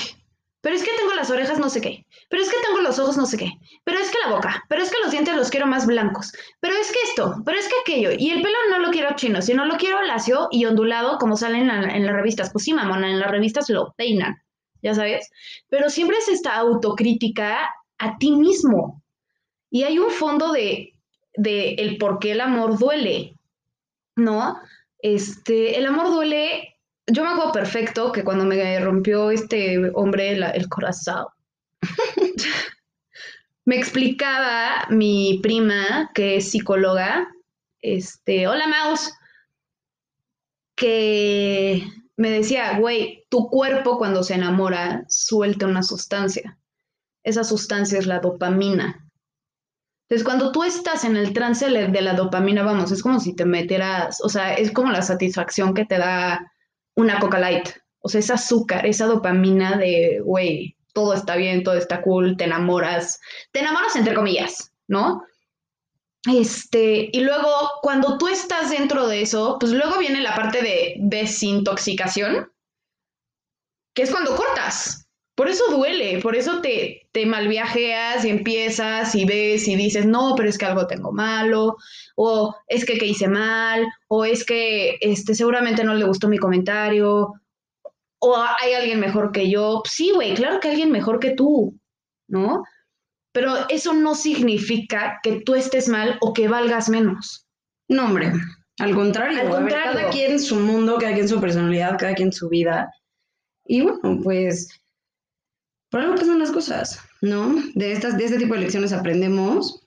pero 0.60 0.74
es 0.76 0.82
que 0.82 0.90
tengo 0.96 1.12
las 1.14 1.30
orejas 1.30 1.58
no 1.58 1.68
sé 1.68 1.80
qué, 1.80 2.06
pero 2.30 2.42
es 2.42 2.50
que 2.50 2.56
tengo 2.66 2.80
los 2.80 2.98
ojos 2.98 3.16
no 3.16 3.26
sé 3.26 3.36
qué, 3.36 3.50
pero 3.84 3.98
es 3.98 4.10
que 4.10 4.18
la 4.24 4.34
boca, 4.34 4.64
pero 4.68 4.82
es 4.82 4.90
que 4.90 4.98
los 5.02 5.10
dientes 5.10 5.36
los 5.36 5.50
quiero 5.50 5.66
más 5.66 5.86
blancos, 5.86 6.32
pero 6.60 6.74
es 6.74 6.90
que 6.90 6.98
esto, 7.04 7.36
pero 7.44 7.58
es 7.58 7.68
que 7.68 7.74
aquello, 7.82 8.10
y 8.18 8.30
el 8.30 8.42
pelo 8.42 8.56
no 8.70 8.78
lo 8.78 8.90
quiero 8.90 9.14
chino, 9.16 9.42
sino 9.42 9.66
lo 9.66 9.76
quiero 9.76 10.02
lacio 10.02 10.48
y 10.50 10.64
ondulado 10.64 11.18
como 11.18 11.36
sale 11.36 11.58
en, 11.58 11.68
la- 11.68 11.94
en 11.94 12.06
las 12.06 12.14
revistas. 12.14 12.50
Pues 12.52 12.64
sí, 12.64 12.72
mamona, 12.72 13.10
en 13.10 13.20
las 13.20 13.30
revistas 13.30 13.68
lo 13.68 13.92
peinan, 13.96 14.36
ya 14.82 14.94
sabes, 14.94 15.28
pero 15.68 15.90
siempre 15.90 16.16
es 16.18 16.28
esta 16.28 16.54
autocrítica 16.56 17.68
a 17.98 18.18
ti 18.18 18.32
mismo. 18.32 19.02
Y 19.70 19.84
hay 19.84 19.98
un 19.98 20.10
fondo 20.10 20.52
de, 20.52 20.94
de 21.36 21.74
el 21.74 21.98
por 21.98 22.18
qué 22.18 22.32
el 22.32 22.40
amor 22.40 22.78
duele, 22.78 23.38
¿no? 24.16 24.56
Este, 24.98 25.78
el 25.78 25.86
amor 25.86 26.08
duele 26.08 26.74
yo 27.06 27.22
me 27.22 27.30
acuerdo 27.30 27.52
perfecto 27.52 28.12
que 28.12 28.24
cuando 28.24 28.44
me 28.44 28.80
rompió 28.80 29.30
este 29.30 29.90
hombre 29.94 30.32
el 30.32 30.68
corazón, 30.68 31.26
me 33.66 33.76
explicaba 33.76 34.86
mi 34.90 35.40
prima, 35.42 36.10
que 36.14 36.36
es 36.36 36.50
psicóloga, 36.50 37.28
este, 37.82 38.48
hola 38.48 38.66
Maus, 38.66 39.12
que 40.76 41.82
me 42.16 42.30
decía, 42.30 42.78
güey, 42.78 43.26
tu 43.28 43.48
cuerpo 43.48 43.98
cuando 43.98 44.22
se 44.22 44.34
enamora 44.34 45.04
suelta 45.08 45.66
una 45.66 45.82
sustancia. 45.82 46.58
Esa 47.24 47.42
sustancia 47.42 47.98
es 47.98 48.06
la 48.06 48.20
dopamina. 48.20 49.04
Entonces, 50.08 50.24
cuando 50.24 50.52
tú 50.52 50.62
estás 50.62 51.04
en 51.04 51.16
el 51.16 51.32
trance 51.32 51.68
de 51.68 52.02
la 52.02 52.14
dopamina, 52.14 52.62
vamos, 52.62 52.92
es 52.92 53.02
como 53.02 53.18
si 53.18 53.34
te 53.34 53.46
metieras, 53.46 54.20
o 54.22 54.28
sea, 54.28 54.54
es 54.54 54.70
como 54.70 54.92
la 54.92 55.02
satisfacción 55.02 55.72
que 55.74 55.86
te 55.86 55.98
da 55.98 56.52
una 56.94 57.18
Coca 57.18 57.38
Light. 57.38 57.70
O 58.00 58.08
sea, 58.08 58.20
ese 58.20 58.34
azúcar, 58.34 58.86
esa 58.86 59.06
dopamina 59.06 59.78
de, 59.78 60.20
güey, 60.22 60.76
todo 60.92 61.14
está 61.14 61.36
bien, 61.36 61.64
todo 61.64 61.74
está 61.74 62.02
cool, 62.02 62.36
te 62.36 62.44
enamoras. 62.44 63.18
Te 63.50 63.60
enamoras 63.60 63.96
entre 63.96 64.14
comillas, 64.14 64.72
¿no? 64.86 65.24
Este, 66.26 67.10
y 67.12 67.20
luego 67.20 67.48
cuando 67.82 68.16
tú 68.16 68.28
estás 68.28 68.70
dentro 68.70 69.06
de 69.06 69.22
eso, 69.22 69.58
pues 69.58 69.72
luego 69.72 69.98
viene 69.98 70.20
la 70.20 70.34
parte 70.34 70.62
de 70.62 70.96
desintoxicación, 70.98 72.50
que 73.94 74.02
es 74.02 74.10
cuando 74.10 74.36
cortas. 74.36 75.03
Por 75.34 75.48
eso 75.48 75.64
duele, 75.70 76.20
por 76.20 76.36
eso 76.36 76.60
te, 76.60 77.08
te 77.10 77.26
malviajeas 77.26 78.24
y 78.24 78.30
empiezas 78.30 79.14
y 79.16 79.24
ves 79.24 79.66
y 79.66 79.74
dices, 79.74 80.06
no, 80.06 80.34
pero 80.36 80.48
es 80.48 80.58
que 80.58 80.66
algo 80.66 80.86
tengo 80.86 81.12
malo, 81.12 81.76
o 82.14 82.54
es 82.68 82.84
que, 82.84 82.98
que 82.98 83.06
hice 83.06 83.26
mal, 83.26 83.84
o 84.06 84.24
es 84.24 84.44
que 84.44 84.96
este, 85.00 85.34
seguramente 85.34 85.82
no 85.82 85.94
le 85.94 86.04
gustó 86.04 86.28
mi 86.28 86.38
comentario, 86.38 87.32
o 88.20 88.36
hay 88.36 88.72
alguien 88.72 89.00
mejor 89.00 89.32
que 89.32 89.50
yo. 89.50 89.82
Sí, 89.84 90.12
güey, 90.14 90.34
claro 90.34 90.60
que 90.60 90.68
hay 90.68 90.74
alguien 90.74 90.92
mejor 90.92 91.18
que 91.18 91.32
tú, 91.32 91.78
¿no? 92.28 92.62
Pero 93.32 93.68
eso 93.68 93.92
no 93.92 94.14
significa 94.14 95.18
que 95.22 95.42
tú 95.42 95.56
estés 95.56 95.88
mal 95.88 96.16
o 96.20 96.32
que 96.32 96.48
valgas 96.48 96.88
menos. 96.88 97.46
No, 97.88 98.06
hombre, 98.06 98.32
al 98.78 98.94
contrario. 98.94 99.54
Al 99.54 99.64
ver, 99.64 99.72
cada 99.72 100.10
quien 100.10 100.38
su 100.38 100.56
mundo, 100.56 100.96
cada 100.98 101.12
quien 101.12 101.28
su 101.28 101.40
personalidad, 101.40 101.98
cada 101.98 102.14
quien 102.14 102.32
su 102.32 102.48
vida. 102.48 102.90
Y 103.66 103.82
bueno, 103.82 104.20
pues 104.22 104.68
por 105.94 106.00
algo 106.00 106.16
pasan 106.16 106.40
las 106.40 106.50
cosas, 106.50 106.98
¿no? 107.20 107.54
De, 107.76 107.92
estas, 107.92 108.18
de 108.18 108.24
este 108.24 108.38
tipo 108.38 108.54
de 108.54 108.62
lecciones 108.62 108.92
aprendemos. 108.92 109.86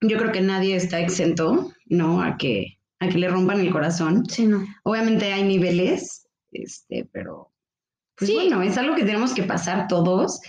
Yo 0.00 0.16
creo 0.16 0.32
que 0.32 0.40
nadie 0.40 0.74
está 0.74 1.00
exento, 1.00 1.70
¿no? 1.84 2.22
A 2.22 2.38
que, 2.38 2.78
a 2.98 3.10
que 3.10 3.18
le 3.18 3.28
rompan 3.28 3.60
el 3.60 3.70
corazón. 3.70 4.24
Sí, 4.26 4.46
no. 4.46 4.64
Obviamente 4.84 5.34
hay 5.34 5.42
niveles, 5.42 6.26
este, 6.50 7.06
pero 7.12 7.52
pues 8.16 8.30
Sí. 8.30 8.36
bueno, 8.36 8.62
es 8.62 8.78
algo 8.78 8.94
que 8.96 9.04
tenemos 9.04 9.34
que 9.34 9.42
pasar 9.42 9.86
todos 9.86 10.40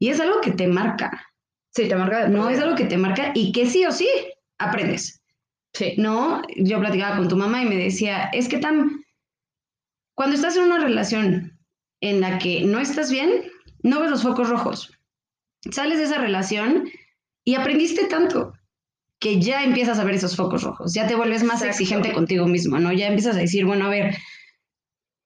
y 0.00 0.08
es 0.08 0.18
algo 0.18 0.40
que 0.40 0.50
te 0.50 0.66
marca, 0.66 1.12
Sí, 1.72 1.88
te 1.88 1.94
marca 1.94 2.26
¿no? 2.26 2.50
Es 2.50 2.60
algo 2.60 2.74
que 2.74 2.86
te 2.86 2.98
marca 2.98 3.30
y 3.36 3.52
que 3.52 3.66
sí 3.66 3.86
o 3.86 3.92
sí 3.92 4.08
aprendes. 4.58 5.22
Sí. 5.74 5.94
¿no? 5.96 6.42
Yo 6.56 6.80
platicaba 6.80 7.18
con 7.18 7.28
tu 7.28 7.36
mamá 7.36 7.62
y 7.62 7.66
me 7.66 7.76
decía, 7.76 8.24
es 8.32 8.48
que 8.48 8.58
tan, 8.58 9.04
cuando 10.16 10.34
estás 10.34 10.56
en 10.56 10.64
una 10.64 10.80
relación 10.80 11.56
en 12.00 12.20
la 12.20 12.38
que 12.38 12.64
no 12.64 12.80
estás 12.80 13.12
bien, 13.12 13.44
no 13.82 14.00
ves 14.00 14.10
los 14.10 14.22
focos 14.22 14.48
rojos. 14.48 14.98
Sales 15.70 15.98
de 15.98 16.04
esa 16.04 16.18
relación 16.18 16.88
y 17.44 17.54
aprendiste 17.54 18.06
tanto 18.06 18.54
que 19.18 19.40
ya 19.40 19.64
empiezas 19.64 19.98
a 19.98 20.04
ver 20.04 20.14
esos 20.14 20.34
focos 20.34 20.62
rojos, 20.62 20.94
ya 20.94 21.06
te 21.06 21.14
vuelves 21.14 21.42
más 21.42 21.56
Exacto. 21.56 21.70
exigente 21.70 22.12
contigo 22.12 22.46
mismo, 22.46 22.78
¿no? 22.78 22.90
Ya 22.92 23.06
empiezas 23.06 23.36
a 23.36 23.40
decir, 23.40 23.66
bueno, 23.66 23.86
a 23.86 23.90
ver, 23.90 24.16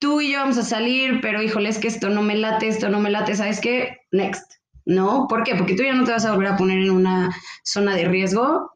tú 0.01 0.21
y 0.21 0.33
yo 0.33 0.41
vamos 0.41 0.59
a 0.59 0.65
salir, 0.65 1.21
pero 1.23 1.41
híjole, 1.41 1.69
es 1.69 1.79
que 1.79 1.89
esto 1.89 2.11
no 2.11 2.21
me 2.21 2.35
late, 2.35 2.67
esto 2.67 2.89
no 2.89 2.99
me 2.99 3.11
late, 3.11 3.37
¿sabes 3.37 3.61
qué? 3.61 3.99
Next, 4.11 4.55
¿no? 4.85 5.27
¿Por 5.29 5.45
qué? 5.45 5.55
Porque 5.55 5.77
tú 5.77 5.85
ya 5.85 5.95
no 5.95 6.05
te 6.05 6.11
vas 6.11 6.25
a 6.25 6.33
volver 6.33 6.49
a 6.49 6.57
poner 6.57 6.81
en 6.81 6.91
una 6.91 7.31
zona 7.63 7.95
de 7.95 8.09
riesgo 8.09 8.73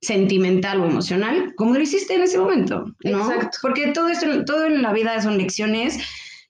sentimental 0.00 0.80
o 0.80 0.86
emocional, 0.86 1.52
como 1.56 1.74
lo 1.74 1.80
hiciste 1.80 2.14
en 2.14 2.22
ese 2.22 2.38
momento, 2.38 2.86
¿no? 3.04 3.30
Exacto. 3.30 3.58
Porque 3.60 3.88
todo 3.88 4.08
esto, 4.08 4.44
todo 4.46 4.64
en 4.64 4.80
la 4.80 4.92
vida 4.92 5.20
son 5.20 5.36
lecciones 5.36 5.98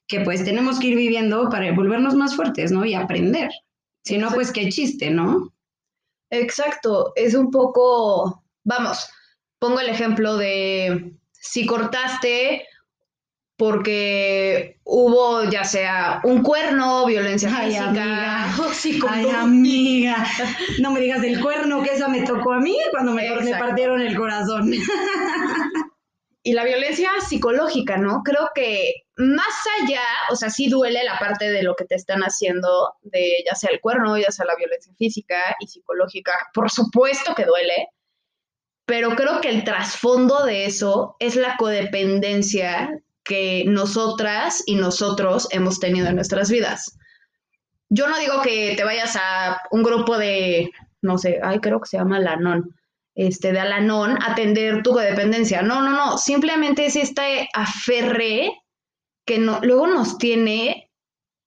que 0.07 0.21
pues 0.21 0.45
tenemos 0.45 0.79
que 0.79 0.89
ir 0.89 0.97
viviendo 0.97 1.49
para 1.49 1.73
volvernos 1.73 2.15
más 2.15 2.37
fuertes, 2.37 2.71
¿no? 2.73 2.85
Y 2.85 2.95
aprender. 2.95 3.51
Si 4.05 4.19
no, 4.19 4.31
pues 4.31 4.53
qué 4.53 4.69
chiste, 4.69 5.11
¿no? 5.11 5.53
Exacto, 6.31 7.13
es 7.17 7.35
un 7.35 7.51
poco, 7.51 8.45
vamos, 8.65 9.09
pongo 9.59 9.81
el 9.81 9.89
ejemplo 9.89 10.37
de 10.37 11.13
si 11.33 11.67
cortaste 11.67 12.65
porque 13.57 14.79
hubo 14.85 15.45
ya 15.45 15.65
sea 15.65 16.21
un 16.25 16.43
cuerno, 16.43 17.07
violencia 17.07 17.51
Ay, 17.57 17.71
física, 17.71 17.91
amiga. 19.41 20.27
Ay, 20.39 20.47
no 20.81 20.91
me 20.91 21.01
digas 21.01 21.23
del 21.23 21.41
cuerno, 21.41 21.83
que 21.83 21.95
esa 21.95 22.09
me 22.09 22.23
tocó 22.23 22.53
a 22.53 22.61
mí 22.61 22.77
cuando 22.91 23.13
me, 23.13 23.29
me 23.41 23.51
partieron 23.53 24.03
el 24.03 24.17
corazón. 24.17 24.71
y 26.47 26.53
la 26.53 26.63
violencia 26.63 27.11
psicológica, 27.29 27.99
¿no? 27.99 28.23
Creo 28.23 28.51
que 28.55 28.95
más 29.17 29.53
allá, 29.83 30.05
o 30.31 30.37
sea, 30.37 30.49
sí 30.49 30.69
duele 30.69 31.03
la 31.03 31.19
parte 31.19 31.51
de 31.51 31.65
lo 31.65 31.75
que 31.75 31.87
te 31.87 31.97
están 31.97 32.21
haciendo, 32.21 32.95
de 33.03 33.43
ya 33.45 33.57
sea 33.57 33.71
el 33.73 33.81
cuerno, 33.81 34.17
ya 34.17 34.31
sea 34.31 34.47
la 34.47 34.55
violencia 34.55 34.95
física 34.97 35.57
y 35.59 35.67
psicológica, 35.67 36.31
por 36.55 36.71
supuesto 36.71 37.35
que 37.35 37.47
duele, 37.47 37.89
pero 38.85 39.17
creo 39.17 39.41
que 39.41 39.49
el 39.49 39.65
trasfondo 39.65 40.45
de 40.45 40.67
eso 40.67 41.17
es 41.19 41.35
la 41.35 41.57
codependencia 41.57 42.97
que 43.25 43.65
nosotras 43.67 44.63
y 44.67 44.77
nosotros 44.77 45.49
hemos 45.51 45.81
tenido 45.81 46.07
en 46.07 46.15
nuestras 46.15 46.49
vidas. 46.49 46.97
Yo 47.89 48.07
no 48.07 48.21
digo 48.21 48.41
que 48.43 48.75
te 48.77 48.85
vayas 48.85 49.17
a 49.17 49.63
un 49.73 49.83
grupo 49.83 50.17
de, 50.17 50.71
no 51.03 51.19
sé, 51.19 51.41
ay, 51.43 51.59
creo 51.59 51.81
que 51.81 51.89
se 51.89 51.97
llama 51.97 52.21
Lanón, 52.21 52.73
este, 53.17 53.51
de 53.51 53.59
Alanón, 53.59 54.19
atender 54.23 54.83
tu 54.83 54.93
codependencia. 54.93 55.63
No, 55.63 55.83
no, 55.83 55.91
no, 55.91 56.19
simplemente 56.19 56.87
es 56.87 56.97
este 56.97 57.49
aferre 57.55 58.53
que 59.27 59.39
no, 59.39 59.59
luego 59.63 59.89
nos 59.89 60.19
tiene 60.19 60.93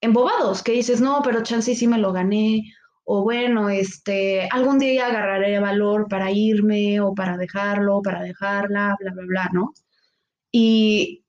embobados, 0.02 0.64
que 0.64 0.74
dices, 0.74 1.00
no, 1.00 1.22
pero 1.24 1.44
chance 1.44 1.76
sí 1.76 1.88
me 1.88 2.00
lo 2.00 2.12
gané, 2.12 2.64
o 3.04 3.24
bueno, 3.24 3.70
este, 3.70 4.50
algún 4.52 4.80
día 4.80 5.08
agarraré 5.08 5.60
valor 5.60 6.08
para 6.10 6.32
irme, 6.32 7.00
o 7.00 7.14
para 7.14 7.38
dejarlo, 7.38 8.02
para 8.02 8.22
dejarla, 8.24 8.96
bla, 9.00 9.12
bla, 9.14 9.24
bla, 9.26 9.50
¿no? 9.54 9.74
Y 10.52 11.24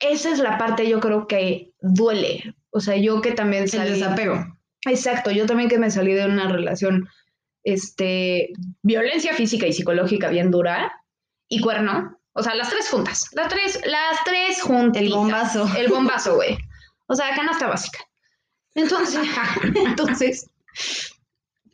esa 0.00 0.30
es 0.30 0.38
la 0.38 0.58
parte 0.58 0.88
yo 0.88 1.00
creo 1.00 1.26
que 1.26 1.72
duele. 1.80 2.54
O 2.70 2.80
sea, 2.80 2.96
yo 2.96 3.20
que 3.20 3.32
también 3.32 3.64
El 3.64 3.68
salí... 3.68 3.90
desapego. 3.90 4.58
Exacto, 4.86 5.30
yo 5.30 5.46
también 5.46 5.68
que 5.68 5.78
me 5.78 5.90
salí 5.90 6.12
de 6.12 6.26
una 6.26 6.48
relación, 6.48 7.08
este, 7.72 8.52
violencia 8.82 9.34
física 9.34 9.66
y 9.66 9.72
psicológica 9.72 10.28
bien 10.28 10.50
dura 10.50 10.92
y 11.48 11.60
cuerno, 11.60 12.18
o 12.32 12.42
sea, 12.42 12.54
las 12.54 12.70
tres 12.70 12.88
juntas, 12.88 13.28
las 13.32 13.48
tres, 13.48 13.80
las 13.86 14.22
tres 14.24 14.62
juntas. 14.62 15.02
El 15.02 15.10
bombazo. 15.10 15.68
El 15.76 15.88
bombazo, 15.88 16.36
güey. 16.36 16.56
O 17.06 17.14
sea, 17.14 17.34
canasta 17.34 17.66
básica. 17.66 17.98
Entonces, 18.74 19.20
entonces, 19.74 20.50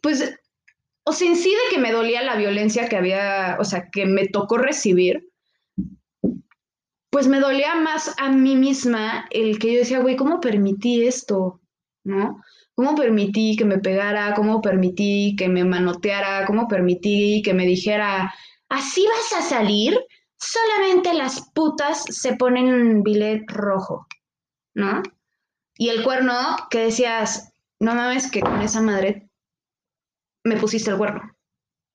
pues, 0.00 0.34
o 1.04 1.12
sea, 1.12 1.28
en 1.28 1.36
sí 1.36 1.50
de 1.50 1.74
que 1.74 1.80
me 1.80 1.92
dolía 1.92 2.22
la 2.22 2.36
violencia 2.36 2.88
que 2.88 2.96
había, 2.96 3.56
o 3.60 3.64
sea, 3.64 3.90
que 3.90 4.06
me 4.06 4.26
tocó 4.26 4.56
recibir, 4.56 5.28
pues 7.10 7.28
me 7.28 7.40
dolía 7.40 7.74
más 7.76 8.14
a 8.18 8.30
mí 8.30 8.56
misma 8.56 9.26
el 9.30 9.58
que 9.58 9.72
yo 9.72 9.78
decía, 9.80 10.00
güey, 10.00 10.16
¿cómo 10.16 10.40
permití 10.40 11.06
esto? 11.06 11.60
¿No? 12.04 12.42
¿Cómo 12.74 12.94
permití 12.94 13.56
que 13.56 13.64
me 13.64 13.78
pegara? 13.78 14.34
¿Cómo 14.34 14.60
permití 14.60 15.36
que 15.36 15.48
me 15.48 15.64
manoteara? 15.64 16.44
¿Cómo 16.46 16.68
permití 16.68 17.40
que 17.42 17.54
me 17.54 17.66
dijera, 17.66 18.32
así 18.68 19.04
vas 19.06 19.40
a 19.40 19.48
salir? 19.48 19.98
Solamente 20.36 21.14
las 21.14 21.50
putas 21.54 22.04
se 22.04 22.36
ponen 22.36 23.02
billet 23.02 23.42
rojo, 23.48 24.06
¿no? 24.74 25.02
Y 25.76 25.88
el 25.88 26.02
cuerno 26.04 26.34
que 26.70 26.80
decías, 26.80 27.52
no 27.80 27.94
mames 27.94 28.30
que 28.30 28.40
con 28.40 28.60
esa 28.60 28.82
madre 28.82 29.28
me 30.44 30.56
pusiste 30.56 30.90
el 30.90 30.98
cuerno. 30.98 31.22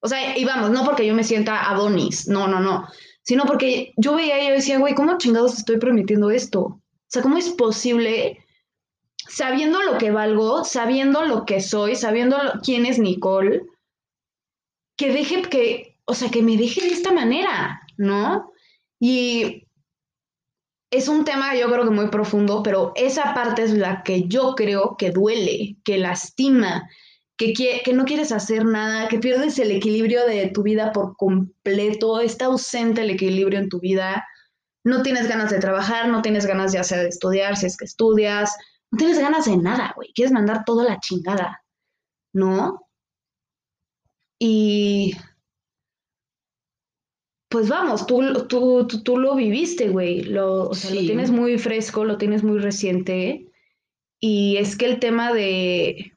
O 0.01 0.07
sea, 0.07 0.37
y 0.37 0.45
vamos, 0.45 0.71
no 0.71 0.83
porque 0.83 1.05
yo 1.05 1.13
me 1.13 1.23
sienta 1.23 1.69
Adonis, 1.69 2.27
no, 2.27 2.47
no, 2.47 2.59
no, 2.59 2.87
sino 3.21 3.43
porque 3.45 3.93
yo 3.97 4.15
veía 4.15 4.41
y 4.41 4.47
yo 4.47 4.53
decía, 4.53 4.79
güey, 4.79 4.95
¿cómo 4.95 5.17
chingados 5.17 5.57
estoy 5.57 5.77
permitiendo 5.77 6.31
esto? 6.31 6.61
O 6.61 6.81
sea, 7.07 7.21
¿cómo 7.21 7.37
es 7.37 7.49
posible, 7.49 8.43
sabiendo 9.29 9.81
lo 9.83 9.97
que 9.97 10.11
valgo, 10.11 10.65
sabiendo 10.65 11.23
lo 11.23 11.45
que 11.45 11.61
soy, 11.61 11.95
sabiendo 11.95 12.37
quién 12.63 12.85
es 12.85 12.99
Nicole, 12.99 13.61
que 14.97 15.13
deje 15.13 15.43
que, 15.43 15.97
o 16.05 16.15
sea, 16.15 16.29
que 16.29 16.41
me 16.41 16.57
deje 16.57 16.81
de 16.81 16.89
esta 16.89 17.13
manera, 17.13 17.81
¿no? 17.97 18.51
Y 18.99 19.67
es 20.91 21.07
un 21.07 21.23
tema 21.23 21.55
yo 21.55 21.71
creo 21.71 21.85
que 21.85 21.91
muy 21.91 22.09
profundo, 22.09 22.63
pero 22.63 22.91
esa 22.95 23.33
parte 23.33 23.63
es 23.63 23.73
la 23.73 24.01
que 24.03 24.27
yo 24.27 24.55
creo 24.55 24.95
que 24.97 25.11
duele, 25.11 25.77
que 25.85 25.99
lastima, 25.99 26.89
que, 27.37 27.53
que 27.53 27.93
no 27.93 28.05
quieres 28.05 28.31
hacer 28.31 28.65
nada, 28.65 29.07
que 29.07 29.19
pierdes 29.19 29.59
el 29.59 29.71
equilibrio 29.71 30.25
de 30.25 30.47
tu 30.47 30.63
vida 30.63 30.91
por 30.91 31.15
completo, 31.15 32.19
está 32.19 32.45
ausente 32.45 33.01
el 33.01 33.11
equilibrio 33.11 33.59
en 33.59 33.69
tu 33.69 33.79
vida, 33.79 34.25
no 34.83 35.03
tienes 35.03 35.27
ganas 35.27 35.51
de 35.51 35.59
trabajar, 35.59 36.09
no 36.09 36.21
tienes 36.21 36.45
ganas 36.45 36.73
ya 36.73 36.83
sea 36.83 36.97
de 36.97 37.09
estudiar, 37.09 37.55
si 37.55 37.67
es 37.67 37.77
que 37.77 37.85
estudias, 37.85 38.57
no 38.91 38.97
tienes 38.97 39.19
ganas 39.19 39.45
de 39.45 39.57
nada, 39.57 39.93
güey, 39.95 40.11
quieres 40.13 40.31
mandar 40.31 40.63
toda 40.65 40.83
la 40.83 40.99
chingada, 40.99 41.63
¿no? 42.33 42.87
Y 44.39 45.15
pues 47.49 47.67
vamos, 47.67 48.05
tú, 48.05 48.47
tú, 48.47 48.87
tú, 48.87 49.03
tú 49.03 49.17
lo 49.17 49.35
viviste, 49.35 49.89
güey, 49.89 50.23
lo, 50.23 50.69
o 50.69 50.73
sea, 50.73 50.93
lo 50.93 51.01
tienes 51.01 51.31
muy 51.31 51.57
fresco, 51.57 52.05
lo 52.05 52.17
tienes 52.17 52.43
muy 52.43 52.59
reciente, 52.59 53.49
y 54.19 54.57
es 54.57 54.77
que 54.77 54.85
el 54.85 54.99
tema 54.99 55.33
de... 55.33 56.13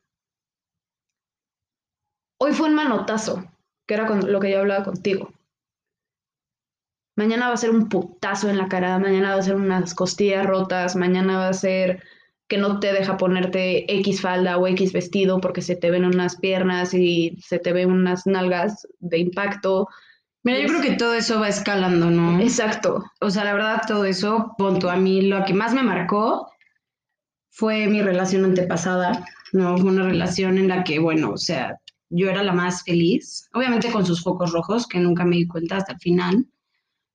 Hoy 2.39 2.53
fue 2.53 2.69
un 2.69 2.75
manotazo, 2.75 3.45
que 3.87 3.95
era 3.95 4.07
con 4.07 4.31
lo 4.31 4.41
que 4.41 4.51
yo 4.51 4.61
hablaba 4.61 4.85
contigo. 4.85 5.33
Mañana 7.17 7.49
va 7.49 7.55
a 7.55 7.59
ser 7.59 7.71
un 7.71 7.89
putazo 7.89 8.49
en 8.51 8.59
la 8.59 8.69
cara, 8.69 8.99
mañana 8.99 9.35
va 9.35 9.41
a 9.41 9.43
ser 9.43 9.55
unas 9.55 9.95
costillas 9.95 10.47
rotas, 10.47 10.97
mañana 10.97 11.39
va 11.39 11.49
a 11.49 11.53
ser 11.53 12.03
que 12.49 12.59
no 12.59 12.81
te 12.81 12.93
deja 12.93 13.17
ponerte 13.17 13.93
X 14.01 14.21
falda 14.21 14.59
o 14.59 14.67
X 14.67 14.93
vestido 14.93 15.41
porque 15.41 15.63
se 15.63 15.77
te 15.77 15.91
ven 15.91 16.05
unas 16.05 16.37
piernas 16.37 16.93
y 16.95 17.39
se 17.43 17.59
te 17.59 17.73
ven 17.73 17.91
unas 17.91 18.27
nalgas 18.27 18.87
de 18.99 19.19
impacto. 19.19 19.89
Mira, 20.43 20.61
yo 20.61 20.69
creo 20.69 20.83
que 20.83 20.97
todo 20.97 21.15
eso 21.15 21.41
va 21.41 21.49
escalando, 21.49 22.11
¿no? 22.11 22.41
Exacto. 22.41 23.05
O 23.21 23.31
sea, 23.31 23.45
la 23.45 23.55
verdad, 23.55 23.83
todo 23.87 24.05
eso, 24.05 24.55
punto 24.59 24.91
a 24.91 24.97
mí, 24.97 25.23
lo 25.23 25.45
que 25.45 25.55
más 25.55 25.73
me 25.73 25.83
marcó 25.83 26.53
fue 27.51 27.87
mi 27.87 28.03
relación 28.03 28.45
antepasada, 28.45 29.25
¿no? 29.53 29.79
Fue 29.79 29.91
una 29.91 30.05
relación 30.05 30.59
en 30.59 30.69
la 30.69 30.85
que, 30.85 30.99
bueno, 30.99 31.31
o 31.31 31.37
sea, 31.37 31.79
yo 32.11 32.29
era 32.29 32.43
la 32.43 32.53
más 32.53 32.83
feliz, 32.83 33.49
obviamente 33.55 33.91
con 33.91 34.05
sus 34.05 34.23
focos 34.23 34.53
rojos, 34.53 34.87
que 34.87 34.99
nunca 34.99 35.25
me 35.25 35.37
di 35.37 35.47
cuenta 35.47 35.77
hasta 35.77 35.93
el 35.93 35.99
final, 36.01 36.47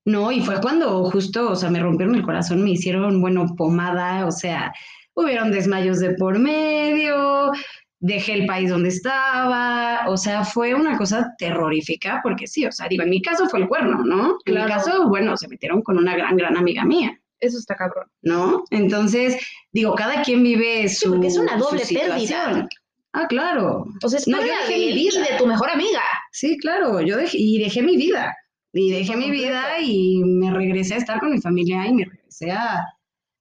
¿no? 0.05 0.31
Y 0.31 0.41
fue 0.41 0.61
cuando 0.61 1.09
justo, 1.11 1.51
o 1.51 1.55
sea, 1.55 1.69
me 1.69 1.79
rompieron 1.79 2.15
el 2.15 2.23
corazón, 2.23 2.63
me 2.63 2.71
hicieron, 2.71 3.19
bueno, 3.19 3.45
pomada, 3.55 4.25
o 4.25 4.31
sea, 4.31 4.73
hubieron 5.17 5.51
desmayos 5.51 5.99
de 5.99 6.13
por 6.13 6.37
medio, 6.39 7.51
dejé 7.99 8.33
el 8.33 8.45
país 8.45 8.69
donde 8.69 8.89
estaba, 8.89 10.07
o 10.07 10.15
sea, 10.15 10.43
fue 10.43 10.75
una 10.75 10.97
cosa 10.97 11.33
terrorífica, 11.37 12.19
porque 12.21 12.45
sí, 12.45 12.65
o 12.65 12.71
sea, 12.71 12.87
digo, 12.87 13.03
en 13.03 13.09
mi 13.09 13.21
caso 13.21 13.49
fue 13.49 13.59
el 13.59 13.67
cuerno, 13.67 14.03
¿no? 14.05 14.37
En 14.45 14.53
mi 14.53 14.65
caso, 14.65 15.07
bueno, 15.09 15.35
se 15.35 15.47
metieron 15.47 15.81
con 15.81 15.97
una 15.97 16.15
gran, 16.15 16.37
gran 16.37 16.55
amiga 16.55 16.85
mía. 16.85 17.19
Eso 17.39 17.57
está 17.57 17.75
cabrón. 17.75 18.07
¿No? 18.23 18.63
Entonces, 18.71 19.37
digo, 19.71 19.93
cada 19.93 20.23
quien 20.23 20.43
vive 20.43 20.89
su. 20.89 21.05
Sí, 21.05 21.09
porque 21.09 21.27
es 21.27 21.37
una 21.37 21.57
doble 21.57 21.83
pérdida. 21.87 22.67
Ah, 23.13 23.27
claro. 23.27 23.85
Entonces, 23.93 24.27
no, 24.27 24.39
yo 24.39 24.47
dejé 24.47 24.77
mi 24.77 24.93
vida. 24.93 25.19
Y 25.19 25.31
de 25.33 25.37
tu 25.37 25.45
mejor 25.45 25.69
amiga. 25.69 26.01
Sí, 26.31 26.57
claro, 26.57 26.99
yo 27.01 27.15
dejé, 27.15 27.37
y 27.37 27.59
dejé 27.59 27.83
mi 27.83 27.95
vida. 27.95 28.35
Y 28.73 28.91
dejé 28.91 29.15
mi 29.15 29.29
vida 29.29 29.79
y 29.79 30.23
me 30.23 30.51
regresé 30.51 30.95
a 30.95 30.97
estar 30.97 31.19
con 31.19 31.31
mi 31.31 31.39
familia 31.39 31.85
y 31.85 31.93
me 31.93 32.05
regresé 32.05 32.51
a, 32.51 32.83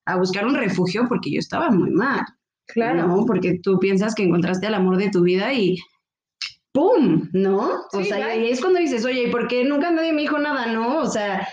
a 0.06 0.16
buscar 0.16 0.46
un 0.46 0.54
refugio 0.54 1.06
porque 1.08 1.30
yo 1.30 1.38
estaba 1.38 1.70
muy 1.70 1.90
mal. 1.90 2.24
Claro. 2.66 3.06
¿no? 3.06 3.26
Porque 3.26 3.60
tú 3.62 3.78
piensas 3.78 4.14
que 4.14 4.24
encontraste 4.24 4.66
el 4.66 4.74
amor 4.74 4.96
de 4.96 5.10
tu 5.10 5.22
vida 5.22 5.52
y 5.52 5.78
¡pum! 6.72 7.28
¿No? 7.32 7.82
o 7.92 8.04
sea, 8.04 8.34
y 8.36 8.50
es 8.50 8.60
cuando 8.60 8.80
dices, 8.80 9.04
oye, 9.04 9.28
¿y 9.28 9.30
por 9.30 9.48
qué 9.48 9.64
nunca 9.64 9.90
nadie 9.90 10.12
me 10.12 10.22
dijo 10.22 10.38
nada, 10.38 10.66
no? 10.66 10.98
O 10.98 11.06
sea, 11.06 11.46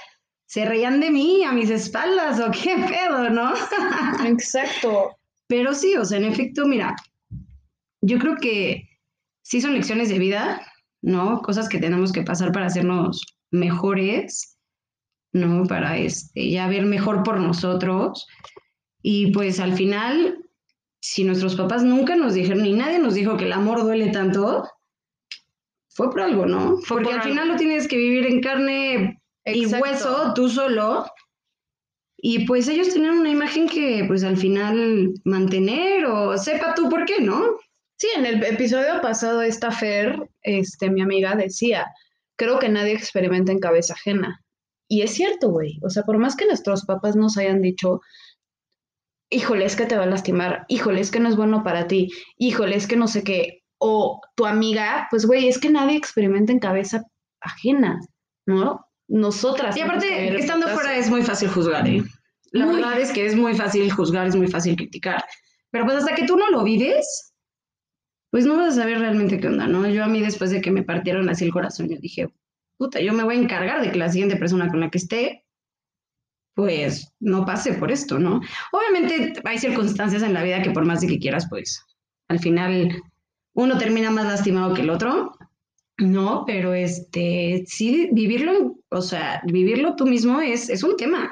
se 0.46 0.66
reían 0.66 1.00
de 1.00 1.12
mí 1.12 1.44
a 1.44 1.52
mis 1.52 1.70
espaldas 1.70 2.40
o 2.40 2.52
qué 2.52 2.76
pedo, 2.76 3.30
¿no? 3.30 3.54
Exacto. 4.26 5.18
Pero 5.48 5.74
sí, 5.74 5.96
o 5.96 6.06
sea, 6.06 6.18
en 6.18 6.26
efecto, 6.26 6.66
mira, 6.66 6.96
yo 8.02 8.20
creo 8.20 8.36
que 8.36 8.90
sí 9.44 9.62
son 9.62 9.74
lecciones 9.74 10.10
de 10.10 10.20
vida, 10.20 10.62
¿no? 11.02 11.42
Cosas 11.42 11.70
que 11.70 11.80
tenemos 11.80 12.12
que 12.12 12.24
pasar 12.24 12.52
para 12.52 12.66
hacernos 12.66 13.22
mejores, 13.52 14.53
¿no? 15.34 15.66
Para 15.66 15.98
este, 15.98 16.50
ya 16.50 16.68
ver 16.68 16.86
mejor 16.86 17.24
por 17.24 17.40
nosotros. 17.40 18.28
Y 19.02 19.32
pues 19.32 19.60
al 19.60 19.74
final, 19.74 20.46
si 21.02 21.24
nuestros 21.24 21.56
papás 21.56 21.84
nunca 21.84 22.16
nos 22.16 22.34
dijeron, 22.34 22.63
ni 22.63 22.74
nadie 22.74 23.00
nos 23.00 23.16
dijo 23.16 23.36
que 23.36 23.46
el 23.46 23.54
amor 23.54 23.82
duele 23.82 24.12
tanto, 24.12 24.63
fue 25.90 26.10
por 26.10 26.22
algo, 26.22 26.46
¿no? 26.46 26.80
Porque 26.88 27.12
al 27.12 27.22
final 27.22 27.50
lo 27.50 27.56
tienes 27.56 27.88
que 27.88 27.98
vivir 27.98 28.25
en 28.25 28.42
carne 28.42 29.22
y 29.46 29.66
hueso, 29.66 30.34
tú 30.34 30.50
solo. 30.50 31.06
Y 32.18 32.46
pues 32.46 32.68
ellos 32.68 32.90
tienen 32.90 33.12
una 33.12 33.30
imagen 33.30 33.68
que 33.68 34.06
pues 34.08 34.24
al 34.24 34.38
final 34.38 35.13
mantener 35.25 36.06
o 36.06 36.38
sepa 36.38 36.74
tú 36.74 36.90
por 36.90 37.06
qué, 37.06 37.22
¿no? 37.22 37.58
Sí, 37.98 38.08
en 38.16 38.25
el 38.25 38.44
episodio 38.44 39.02
pasado 39.02 39.42
esta 39.42 39.72
Fer, 39.72 40.18
este, 40.42 40.90
mi 40.90 41.02
amiga 41.02 41.36
decía, 41.36 41.86
creo 42.38 42.60
que 42.60 42.70
nadie 42.70 42.94
experimenta 42.94 43.52
en 43.52 43.60
cabeza 43.60 43.94
ajena. 43.94 44.43
Y 44.88 45.02
es 45.02 45.12
cierto, 45.13 45.50
güey. 45.50 45.80
O 45.84 45.90
sea, 45.90 46.04
por 46.04 46.18
más 46.18 46.36
que 46.36 46.46
nuestros 46.46 46.86
papás 46.86 47.16
nos 47.16 47.38
hayan 47.38 47.62
dicho, 47.62 48.02
híjole, 49.30 49.66
es 49.66 49.75
que 49.75 49.86
te 49.86 49.98
va 49.98 50.04
a 50.04 50.08
lastimar, 50.08 50.66
híjole, 50.68 51.02
es 51.02 51.12
que 51.12 51.20
no 51.20 51.30
es 51.30 51.36
bueno 51.36 51.63
para 51.63 51.88
ti, 51.88 52.10
híjole, 52.38 52.75
es 52.75 52.88
que 52.88 52.96
no 52.96 53.08
sé 53.08 53.24
qué, 53.24 53.63
o 53.80 54.22
tu 54.36 54.46
amiga, 54.46 55.08
pues 55.10 55.25
güey, 55.25 55.48
es 55.48 55.58
que 55.58 55.70
nadie 55.70 55.98
experimenta 55.98 56.52
en 56.52 56.60
cabeza 56.60 57.04
ajena, 57.42 58.00
¿no? 58.46 58.86
Nosotras. 59.08 59.75
Y 59.75 59.82
aparte, 59.82 60.36
estando 60.38 60.68
fuera 60.70 60.96
es 60.98 61.10
muy 61.10 61.24
fácil 61.24 61.50
juzgar, 61.50 61.88
¿eh? 61.88 62.04
La 62.52 62.68
verdad 62.68 63.00
es 63.00 63.12
que 63.12 63.25
es 63.25 63.36
muy 63.36 63.56
fácil 63.56 63.92
juzgar, 63.92 64.28
es 64.28 64.36
muy 64.36 64.48
fácil 64.48 64.75
criticar. 64.75 65.24
Pero 65.72 65.86
pues 65.86 65.98
hasta 65.98 66.13
que 66.13 66.25
tú 66.25 66.38
no 66.38 66.52
lo 66.52 66.63
vives, 66.63 67.34
pues 68.32 68.46
no 68.46 68.58
vas 68.58 68.74
a 68.74 68.82
saber 68.82 69.00
realmente 69.00 69.40
qué 69.40 69.48
onda, 69.48 69.68
¿no? 69.68 69.88
Yo 69.90 70.04
a 70.04 70.08
mí 70.08 70.22
después 70.22 70.52
de 70.52 70.62
que 70.62 70.72
me 70.72 70.84
partieron 70.84 71.28
así 71.30 71.46
el 71.46 71.52
corazón, 71.52 71.90
yo 71.90 71.98
dije, 72.00 72.32
puta, 72.84 73.00
yo 73.00 73.13
me 73.13 73.24
voy 73.24 73.36
a 73.36 73.40
encargar 73.40 73.82
de 73.82 73.92
que 73.92 73.98
la 73.98 74.10
siguiente 74.10 74.36
persona 74.36 74.70
con 74.70 74.82
la 74.82 74.90
que 74.90 74.98
esté 74.98 75.46
pues 76.54 77.13
no 77.22 77.46
pase 77.46 77.74
por 77.74 77.92
esto, 77.92 78.20
¿no? 78.20 78.42
Obviamente 78.74 79.34
hay 79.46 79.58
circunstancias 79.58 80.22
en 80.22 80.34
la 80.34 80.43
vida 80.43 80.62
que 80.62 80.72
por 80.72 80.86
más 80.86 81.00
de 81.00 81.08
que 81.08 81.17
quieras, 81.17 81.48
pues 81.50 81.82
al 82.28 82.39
final 82.39 83.02
uno 83.54 83.78
termina 83.78 84.12
más 84.12 84.26
lastimado 84.26 84.74
que 84.74 84.82
el 84.82 84.89
otro, 84.89 85.32
¿no? 85.98 86.43
Pero 86.46 86.74
este, 86.74 87.63
sí, 87.65 88.10
vivirlo, 88.12 88.76
o 88.89 89.02
sea, 89.02 89.41
vivirlo 89.46 89.96
tú 89.96 90.06
mismo 90.06 90.41
es, 90.41 90.69
es 90.69 90.84
un 90.84 90.98
tema. 90.98 91.32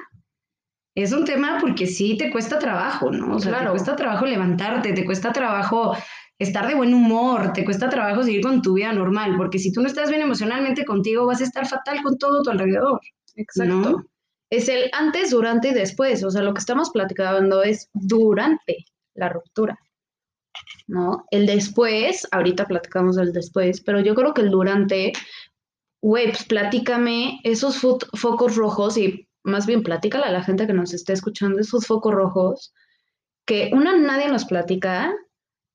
Es 0.96 1.12
un 1.12 1.26
tema 1.26 1.58
porque 1.60 1.86
sí 1.86 2.18
te 2.18 2.32
cuesta 2.32 2.60
trabajo, 2.60 3.12
¿no? 3.12 3.36
O 3.36 3.40
sea, 3.40 3.60
te 3.60 3.70
cuesta 3.70 3.96
trabajo 3.98 4.26
levantarte, 4.26 4.94
te 4.94 5.06
cuesta 5.06 5.34
trabajo 5.34 5.96
estar 6.42 6.68
de 6.68 6.76
buen 6.76 6.94
humor, 6.94 7.54
te 7.54 7.64
cuesta 7.66 7.90
trabajo 7.90 8.24
seguir 8.24 8.42
con 8.42 8.62
tu 8.62 8.74
vida 8.74 8.92
normal, 8.94 9.36
porque 9.38 9.60
si 9.60 9.72
tú 9.72 9.82
no 9.82 9.88
estás 9.88 10.10
bien 10.10 10.22
emocionalmente 10.22 10.86
contigo, 10.86 11.26
vas 11.26 11.42
a 11.42 11.46
estar 11.46 11.68
fatal 11.68 12.02
con 12.04 12.18
todo 12.18 12.42
tu 12.42 12.50
alrededor. 12.50 13.00
Exacto 13.36 14.04
es 14.52 14.68
el 14.68 14.92
antes, 14.94 15.32
durante 15.32 15.70
y 15.70 15.74
después. 15.74 16.24
O 16.24 16.30
sea, 16.30 16.44
lo 16.44 16.54
que 16.54 16.60
estamos 16.60 16.92
platicando 16.92 17.64
es 17.64 17.90
durante 17.94 18.86
la 19.16 19.30
ruptura. 19.30 19.80
¿No? 20.88 21.26
El 21.32 21.46
después, 21.46 22.28
ahorita 22.32 22.68
platicamos 22.68 23.16
del 23.16 23.32
después, 23.32 23.82
pero 23.82 24.02
yo 24.02 24.14
creo 24.14 24.34
que 24.34 24.42
el 24.42 24.52
durante, 24.52 25.14
güey, 26.02 26.32
pues 26.32 26.46
esos 27.44 27.78
focos 27.78 28.58
rojos 28.58 28.98
y 28.98 29.28
más 29.44 29.66
bien 29.66 29.84
platícale 29.84 30.26
a 30.26 30.32
la 30.32 30.44
gente 30.44 30.68
que 30.68 30.74
nos 30.74 30.94
esté 30.94 31.14
escuchando 31.14 31.62
esos 31.62 31.88
focos 31.88 32.14
rojos 32.14 32.74
que 33.46 33.72
una 33.74 33.98
nadie 33.98 34.28
nos 34.28 34.46
platica 34.46 35.16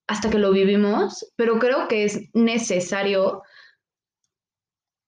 hasta 0.07 0.31
que 0.31 0.39
lo 0.39 0.53
vivimos, 0.53 1.33
pero 1.37 1.59
creo 1.59 1.89
que 1.89 2.05
es 2.05 2.31
necesario 2.33 3.43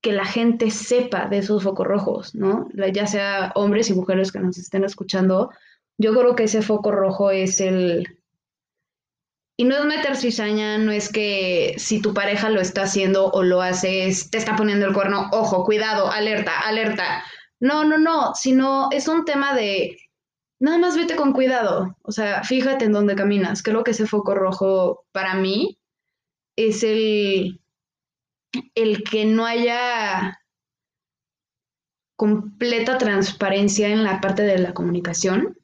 que 0.00 0.12
la 0.12 0.24
gente 0.24 0.70
sepa 0.70 1.26
de 1.26 1.38
esos 1.38 1.62
focos 1.62 1.86
rojos, 1.86 2.34
¿no? 2.34 2.68
Ya 2.92 3.06
sea 3.06 3.52
hombres 3.54 3.90
y 3.90 3.94
mujeres 3.94 4.32
que 4.32 4.40
nos 4.40 4.58
estén 4.58 4.84
escuchando, 4.84 5.50
yo 5.98 6.12
creo 6.12 6.36
que 6.36 6.44
ese 6.44 6.62
foco 6.62 6.92
rojo 6.92 7.30
es 7.30 7.60
el... 7.60 8.18
Y 9.60 9.64
no 9.64 9.76
es 9.76 9.84
meter 9.86 10.16
cizaña, 10.16 10.78
no 10.78 10.92
es 10.92 11.10
que 11.10 11.74
si 11.78 12.00
tu 12.00 12.14
pareja 12.14 12.48
lo 12.48 12.60
está 12.60 12.82
haciendo 12.82 13.28
o 13.32 13.42
lo 13.42 13.60
haces, 13.60 14.30
te 14.30 14.38
está 14.38 14.54
poniendo 14.54 14.86
el 14.86 14.94
cuerno, 14.94 15.28
ojo, 15.32 15.64
cuidado, 15.64 16.12
alerta, 16.12 16.60
alerta. 16.60 17.24
No, 17.58 17.84
no, 17.84 17.98
no, 17.98 18.36
sino 18.36 18.88
es 18.92 19.08
un 19.08 19.24
tema 19.24 19.56
de 19.56 19.98
nada 20.60 20.78
más 20.78 20.96
vete 20.96 21.16
con 21.16 21.32
cuidado. 21.32 21.96
O 22.02 22.12
sea, 22.12 22.42
fíjate 22.42 22.84
en 22.84 22.92
dónde 22.92 23.14
caminas. 23.14 23.62
Creo 23.62 23.84
que 23.84 23.92
ese 23.92 24.06
foco 24.06 24.34
rojo 24.34 25.04
para 25.12 25.34
mí 25.34 25.78
es 26.56 26.82
el 26.82 27.60
el 28.74 29.04
que 29.04 29.24
no 29.24 29.44
haya 29.44 30.40
completa 32.16 32.98
transparencia 32.98 33.88
en 33.88 34.04
la 34.04 34.20
parte 34.20 34.42
de 34.42 34.58
la 34.58 34.74
comunicación. 34.74 35.56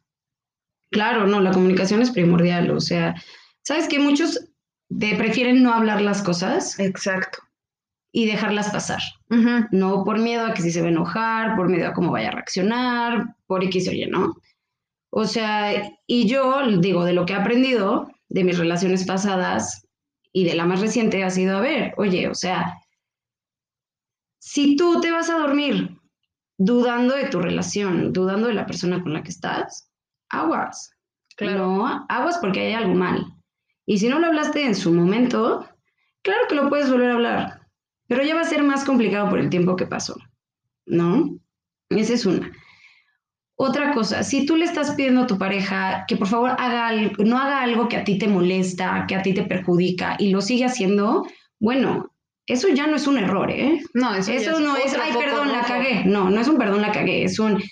Claro, 0.91 1.27
no, 1.27 1.41
la 1.41 1.51
comunicación 1.51 2.03
es 2.03 2.11
primordial, 2.11 2.71
o 2.71 2.81
sea, 2.81 3.15
sabes 3.63 3.89
que 3.89 3.99
muchos 3.99 4.49
te 4.97 5.17
prefieren 5.17 5.63
no 5.63 5.73
hablar 5.73 6.01
las 6.01 6.23
cosas. 6.23 6.79
Exacto. 6.79 7.39
Y 8.13 8.27
dejarlas 8.27 8.71
pasar. 8.71 9.01
No 9.73 10.05
por 10.05 10.21
miedo 10.21 10.47
a 10.47 10.55
que 10.55 10.63
si 10.63 10.71
se 10.71 10.81
va 10.81 10.87
a 10.87 10.91
enojar, 10.91 11.57
por 11.57 11.69
miedo 11.69 11.89
a 11.89 11.93
cómo 11.93 12.13
vaya 12.13 12.29
a 12.29 12.33
reaccionar, 12.33 13.35
por 13.47 13.65
X 13.65 13.89
o 13.89 13.93
Y, 13.93 14.07
¿no? 14.07 14.37
O 15.17 15.27
sea, 15.27 15.93
y 16.09 16.27
yo 16.27 16.67
digo, 16.81 17.05
de 17.05 17.13
lo 17.13 17.25
que 17.25 17.35
he 17.35 17.37
aprendido 17.37 18.09
de 18.29 18.43
mis 18.43 18.59
relaciones 18.59 19.07
pasadas, 19.07 19.87
y 20.33 20.45
de 20.45 20.57
la 20.57 20.67
más 20.67 20.81
reciente 20.81 21.23
ha 21.23 21.31
sido, 21.31 21.57
a 21.57 21.61
ver, 21.61 21.95
oye, 21.97 22.29
o 22.29 22.35
sea, 22.35 22.75
si 24.41 24.75
tú 24.75 25.01
te 25.01 25.13
vas 25.13 25.31
a 25.31 25.39
dormir 25.39 25.97
dudando 26.59 27.15
de 27.15 27.29
tu 27.29 27.41
relación, 27.41 28.13
dudando 28.13 28.49
de 28.49 28.55
la 28.55 28.67
persona 28.67 29.01
con 29.01 29.13
la 29.13 29.23
que 29.23 29.31
estás, 29.31 29.89
aguas. 30.31 30.91
Claro, 31.37 31.87
aguas 32.09 32.39
porque 32.39 32.61
hay 32.61 32.73
algo 32.73 32.95
mal. 32.95 33.25
Y 33.87 33.99
si 33.99 34.09
no 34.09 34.19
lo 34.19 34.27
hablaste 34.27 34.67
en 34.67 34.75
su 34.75 34.93
momento, 34.93 35.65
claro 36.23 36.49
que 36.49 36.57
lo 36.57 36.69
puedes 36.69 36.91
volver 36.91 37.11
a 37.11 37.15
hablar, 37.15 37.69
pero 38.09 38.25
ya 38.25 38.35
va 38.35 38.41
a 38.41 38.45
ser 38.45 38.65
más 38.65 38.85
complicado 38.85 39.31
por 39.31 39.39
el 39.39 39.51
tiempo 39.51 39.77
que 39.77 39.87
pasó, 39.87 40.17
¿no? 40.87 41.39
Esa 41.91 42.15
es 42.15 42.27
una. 42.27 42.51
Otra 43.57 43.93
cosa, 43.93 44.25
si 44.25 44.47
tú 44.47 44.57
le 44.57 44.65
estás 44.65 44.93
pidiendo 44.95 45.23
a 45.23 45.27
tu 45.27 45.39
pareja 45.39 46.05
que 46.09 46.17
por 46.17 46.27
favor 46.27 46.51
haga 46.59 46.89
algo, 46.89 47.25
no 47.25 47.39
haga 47.39 47.63
algo 47.63 47.89
que 47.89 47.97
a 47.97 48.05
ti 48.05 48.19
te 48.19 48.27
molesta, 48.27 49.05
que 49.07 49.15
a 49.15 49.23
ti 49.23 49.33
te 49.33 49.45
perjudica 49.45 50.17
y 50.19 50.31
lo 50.31 50.41
sigue 50.41 50.65
haciendo, 50.65 51.25
bueno, 51.61 52.11
eso 52.47 52.69
ya 52.69 52.87
no 52.87 52.97
es 52.97 53.07
un 53.07 53.19
error, 53.19 53.51
¿eh? 53.51 53.81
No, 53.95 54.15
eso, 54.15 54.33
no 54.61 54.77
es, 54.77 54.95
ay, 54.95 55.13
perdón, 55.19 55.53
la 55.53 55.63
cagué. 55.63 56.05
No, 56.05 56.31
no 56.31 56.41
es 56.41 56.49
un 56.49 56.59
perdón, 56.59 56.83
la 56.83 56.93
cagué, 56.93 57.23
es 57.25 57.39
un, 57.39 57.63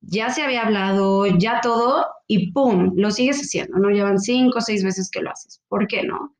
ya 0.00 0.30
se 0.30 0.42
había 0.42 0.62
hablado, 0.62 1.26
ya 1.38 1.60
todo, 1.60 2.06
y 2.26 2.52
¡pum! 2.52 2.92
Lo 2.96 3.10
sigues 3.10 3.40
haciendo, 3.40 3.78
¿no? 3.78 3.90
Llevan 3.90 4.18
cinco 4.18 4.58
o 4.58 4.60
seis 4.60 4.84
veces 4.84 5.10
que 5.10 5.22
lo 5.22 5.30
haces. 5.30 5.60
¿Por 5.68 5.86
qué 5.86 6.02
no? 6.02 6.36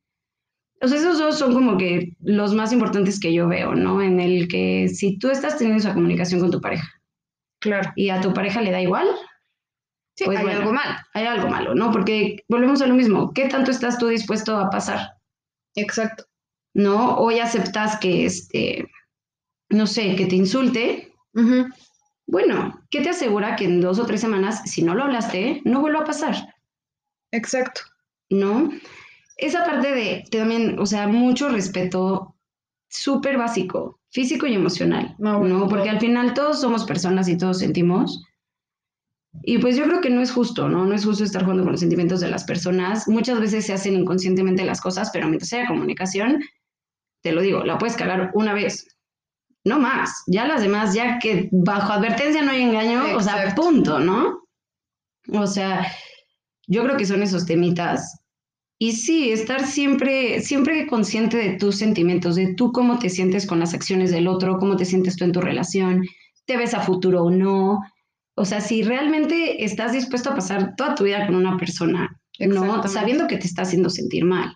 Entonces, 0.75 1.01
esos 1.01 1.19
dos 1.19 1.39
son 1.39 1.55
como 1.55 1.77
que 1.77 2.13
los 2.21 2.55
más 2.55 2.73
importantes 2.73 3.19
que 3.19 3.33
yo 3.33 3.49
veo, 3.49 3.75
¿no? 3.75 4.01
En 4.01 4.21
el 4.21 4.47
que 4.47 4.89
si 4.89 5.19
tú 5.19 5.31
estás 5.31 5.59
teniendo 5.59 5.81
esa 5.81 5.95
comunicación 5.95 6.41
con 6.41 6.53
tu 6.53 6.61
pareja, 6.61 6.89
Claro. 7.61 7.93
¿Y 7.97 8.11
a 8.11 8.21
tu 8.21 8.33
pareja 8.33 8.61
le 8.61 8.71
da 8.71 8.81
igual? 8.81 9.07
Sí, 10.17 10.25
pues 10.25 10.39
hay 10.39 10.45
bueno, 10.45 10.61
algo 10.61 10.73
mal. 10.73 10.99
hay 11.15 11.27
algo 11.27 11.49
malo, 11.49 11.75
¿no? 11.75 11.91
Porque 11.93 12.45
volvemos 12.49 12.83
a 12.83 12.87
lo 12.87 12.95
mismo, 12.95 13.33
¿qué 13.33 13.49
tanto 13.49 13.71
estás 13.71 13.99
tú 13.99 14.09
dispuesto 14.09 14.57
a 14.57 14.71
pasar? 14.71 15.13
Exacto. 15.77 16.25
¿No? 16.75 17.17
Hoy 17.17 17.39
aceptas 17.39 17.99
que, 17.99 18.27
este, 18.27 18.91
no 19.71 19.87
sé, 19.87 20.17
que 20.17 20.27
te 20.27 20.37
insulte. 20.37 21.13
Bueno, 22.27 22.85
¿qué 22.91 23.01
te 23.01 23.11
asegura 23.11 23.55
que 23.55 23.65
en 23.65 23.81
dos 23.81 23.99
o 23.99 24.07
tres 24.07 24.21
semanas, 24.21 24.63
si 24.65 24.83
no 24.83 24.95
lo 24.95 25.05
hablaste, 25.05 25.63
no 25.65 25.81
vuelva 25.81 26.01
a 26.01 26.05
pasar? 26.05 26.35
Exacto. 27.31 27.83
¿no? 28.31 28.71
Esa 29.37 29.65
parte 29.65 29.95
de 29.95 30.25
también, 30.31 30.79
o 30.79 30.87
sea, 30.87 31.07
mucho 31.07 31.49
respeto 31.49 32.35
súper 32.89 33.39
básico, 33.39 33.98
físico 34.11 34.47
y 34.47 34.55
emocional, 34.55 35.15
No, 35.19 35.39
bueno, 35.39 35.59
¿no? 35.59 35.69
Porque 35.69 35.91
al 35.91 36.01
final 36.01 36.35
todos 36.35 36.61
somos 36.61 36.85
personas 36.85 37.29
y 37.29 37.37
todos 37.37 37.59
sentimos. 37.59 38.25
Y 39.43 39.59
pues 39.59 39.77
yo 39.77 39.85
creo 39.85 40.01
que 40.01 40.11
no 40.11 40.23
es 40.23 40.33
justo, 40.33 40.69
¿no? 40.69 40.87
No 40.87 40.95
es 40.95 41.05
justo 41.05 41.23
estar 41.23 41.43
jugando 41.43 41.63
con 41.63 41.73
los 41.73 41.81
sentimientos 41.81 42.21
de 42.21 42.29
las 42.29 42.45
personas. 42.45 43.07
Muchas 43.07 43.39
veces 43.41 43.67
se 43.67 43.73
hacen 43.73 43.95
inconscientemente 43.95 44.65
las 44.65 44.81
cosas, 44.81 45.11
pero 45.13 45.29
mientras 45.29 45.53
haya 45.53 45.67
comunicación, 45.67 46.43
te 47.23 47.33
lo 47.33 47.43
digo, 47.43 47.65
la 47.65 47.79
puedes 47.79 47.97
cagar 47.97 48.31
una 48.35 48.55
vez, 48.55 48.99
no 49.65 49.79
más. 49.79 50.23
Ya 50.27 50.47
las 50.47 50.63
demás, 50.63 50.95
ya 50.95 51.19
que 51.19 51.49
bajo 51.53 51.93
advertencia 51.93 52.43
no 52.43 52.53
hay 52.53 52.63
engaño, 52.63 53.17
o 53.17 53.21
sea, 53.21 53.55
punto, 53.55 53.99
¿no? 54.01 54.43
O 55.33 55.47
sea, 55.47 55.87
yo 56.67 56.83
creo 56.85 56.97
que 56.97 57.07
son 57.07 57.23
esos 57.23 57.45
temitas. 57.47 58.21
Y 58.81 58.93
sí, 58.93 59.33
estar 59.33 59.67
siempre, 59.67 60.41
siempre 60.41 60.87
consciente 60.87 61.37
de 61.37 61.57
tus 61.57 61.77
sentimientos, 61.77 62.37
de 62.37 62.55
tú 62.55 62.71
cómo 62.71 62.99
te 62.99 63.11
sientes 63.11 63.45
con 63.45 63.59
las 63.59 63.75
acciones 63.75 64.13
del 64.13 64.29
otro, 64.29 64.59
cómo 64.59 64.77
te 64.77 64.85
sientes 64.85 65.17
tú 65.17 65.25
en 65.25 65.33
tu 65.33 65.41
relación, 65.41 66.05
te 66.47 66.57
ves 66.57 66.75
a 66.75 66.81
futuro 66.81 67.25
o 67.25 67.31
no. 67.31 67.81
O 68.37 68.45
sea, 68.45 68.61
si 68.61 68.83
realmente 68.83 69.65
estás 69.65 69.93
dispuesto 69.93 70.31
a 70.31 70.37
pasar 70.37 70.77
toda 70.77 70.95
tu 70.95 71.05
vida 71.05 71.27
con 71.27 71.35
una 71.35 71.57
persona, 71.57 72.21
¿no? 72.39 72.87
Sabiendo 72.87 73.27
que 73.27 73.37
te 73.37 73.49
está 73.49 73.63
haciendo 73.63 73.91
sentir 73.91 74.25
mal, 74.25 74.55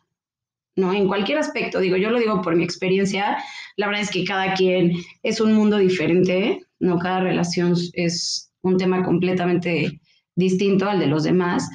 ¿no? 0.77 0.93
En 0.93 1.09
cualquier 1.09 1.39
aspecto, 1.39 1.81
digo, 1.81 1.97
yo 1.97 2.11
lo 2.11 2.21
digo 2.21 2.43
por 2.43 2.55
mi 2.55 2.63
experiencia, 2.63 3.39
la 3.77 3.89
verdad 3.89 4.03
es 4.03 4.11
que 4.11 4.25
cada 4.25 4.55
quien 4.55 4.93
es 5.25 5.41
un 5.41 5.53
mundo 5.53 5.79
diferente, 5.79 6.61
¿no? 6.79 6.99
Cada 7.01 7.21
relación 7.21 7.75
es 7.95 8.53
un 8.63 8.77
tema 8.77 9.03
completamente 9.03 10.01
distinto 10.37 10.89
al 10.89 11.01
de 11.01 11.09
los 11.09 11.25
demás. 11.25 11.69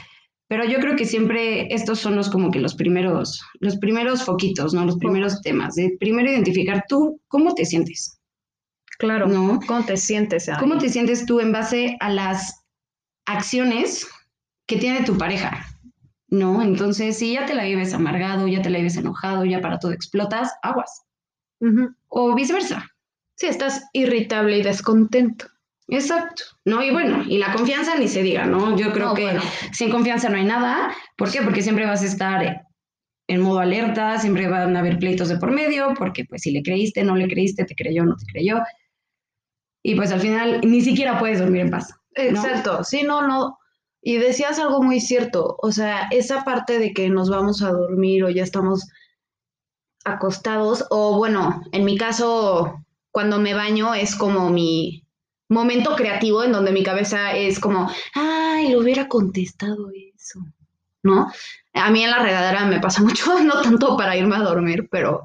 Pero 0.50 0.64
yo 0.66 0.80
creo 0.80 0.96
que 0.96 1.06
siempre 1.06 1.74
estos 1.74 2.00
son 2.00 2.16
los 2.16 2.30
como 2.30 2.52
que 2.52 2.60
los 2.60 2.76
primeros, 2.76 3.42
los 3.60 3.78
primeros 3.78 4.24
foquitos, 4.24 4.74
¿no? 4.74 4.86
Los 4.86 4.98
primeros 4.98 5.42
temas. 5.42 5.76
De 5.76 5.98
primero 6.00 6.30
identificar 6.30 6.86
tú 6.88 7.20
cómo 7.28 7.54
te 7.54 7.66
sientes, 7.66 8.18
Claro. 8.98 9.28
¿no? 9.28 9.60
¿Cómo 9.68 9.86
te 9.86 9.98
sientes? 9.98 10.50
ahí? 10.50 10.56
¿Cómo 10.60 10.78
te 10.78 10.90
sientes 10.90 11.26
tú 11.26 11.40
en 11.40 11.52
base 11.52 11.98
a 12.00 12.10
las 12.10 12.64
acciones 13.26 14.08
que 14.66 14.78
tiene 14.78 15.04
tu 15.04 15.18
pareja? 15.18 15.66
¿No? 16.30 16.62
Entonces, 16.62 17.18
si 17.18 17.34
ya 17.34 17.46
te 17.46 17.54
la 17.54 17.64
vives 17.66 17.94
amargado, 17.94 18.48
ya 18.48 18.62
te 18.62 18.70
la 18.70 18.80
vives 18.80 18.98
enojado, 18.98 19.46
ya 19.46 19.62
para 19.62 19.80
todo 19.80 19.92
explotas, 19.92 20.52
aguas. 20.62 21.04
O 22.08 22.36
viceversa. 22.36 22.90
Sí, 23.36 23.48
estás 23.48 23.84
irritable 23.94 24.58
y 24.58 24.64
descontento. 24.64 25.48
Exacto. 25.90 26.44
¿No? 26.66 26.84
Y 26.84 26.92
bueno, 26.92 27.24
y 27.28 27.38
la 27.38 27.54
confianza 27.54 27.98
ni 27.98 28.08
se 28.08 28.22
diga, 28.22 28.46
¿no? 28.46 28.76
Yo 28.78 28.92
creo 28.92 29.08
No, 29.10 29.14
que 29.14 29.24
bueno. 29.24 29.42
sin 29.72 29.90
confianza 29.90 30.30
no 30.30 30.38
hay 30.38 30.44
nada. 30.46 30.94
¿Por 31.18 31.32
qué? 31.32 31.42
Porque 31.42 31.62
siempre 31.62 31.86
vas 31.86 32.02
a 32.02 32.06
estar 32.08 32.64
en 33.30 33.42
modo 33.42 33.60
alerta, 33.60 34.18
siempre 34.20 34.48
van 34.48 34.76
a 34.76 34.80
haber 34.80 35.00
pleitos 35.00 35.30
de 35.30 35.38
por 35.38 35.52
medio, 35.52 35.94
porque 35.98 36.26
pues 36.26 36.42
si 36.42 36.52
le 36.52 36.62
creíste, 36.64 37.04
no 37.04 37.16
le 37.16 37.28
creíste, 37.28 37.66
te 37.66 37.76
creyó, 37.76 38.04
no 38.06 38.16
te 38.16 38.26
creyó. 38.32 38.60
Y 39.84 39.96
pues 39.96 40.12
al 40.12 40.20
final 40.20 40.62
ni 40.66 40.82
siquiera 40.82 41.20
puedes 41.20 41.40
dormir 41.40 41.62
en 41.62 41.72
paz. 41.72 41.94
Exacto, 42.16 42.84
sí, 42.84 43.04
no, 43.04 43.26
no. 43.28 43.58
Y 44.02 44.18
decías 44.18 44.60
algo 44.60 44.82
muy 44.82 45.00
cierto, 45.00 45.58
o 45.62 45.72
sea, 45.72 46.08
esa 46.12 46.44
parte 46.44 46.80
de 46.80 46.94
que 46.94 47.10
nos 47.10 47.30
vamos 47.30 47.62
a 47.62 47.72
dormir 47.72 48.24
o 48.24 48.30
ya 48.30 48.44
estamos 48.44 48.88
acostados, 50.06 50.86
o 50.90 51.18
bueno, 51.18 51.62
en 51.72 51.84
mi 51.86 51.98
caso, 51.98 52.84
cuando 53.12 53.40
me 53.40 53.54
baño 53.54 53.94
es 53.94 54.16
como 54.16 54.50
mi 54.50 55.04
momento 55.50 55.96
creativo 55.96 56.44
en 56.44 56.52
donde 56.52 56.72
mi 56.72 56.84
cabeza 56.84 57.34
es 57.34 57.60
como, 57.60 57.90
ay, 58.14 58.70
le 58.70 58.78
hubiera 58.78 59.08
contestado 59.08 59.90
eso, 60.16 60.40
¿no? 61.04 61.32
A 61.74 61.90
mí 61.90 62.04
en 62.04 62.12
la 62.12 62.20
regadera 62.20 62.66
me 62.66 62.80
pasa 62.80 63.02
mucho, 63.04 63.40
no 63.40 63.62
tanto 63.62 63.98
para 63.98 64.16
irme 64.16 64.36
a 64.36 64.40
dormir, 64.40 64.88
pero 64.92 65.24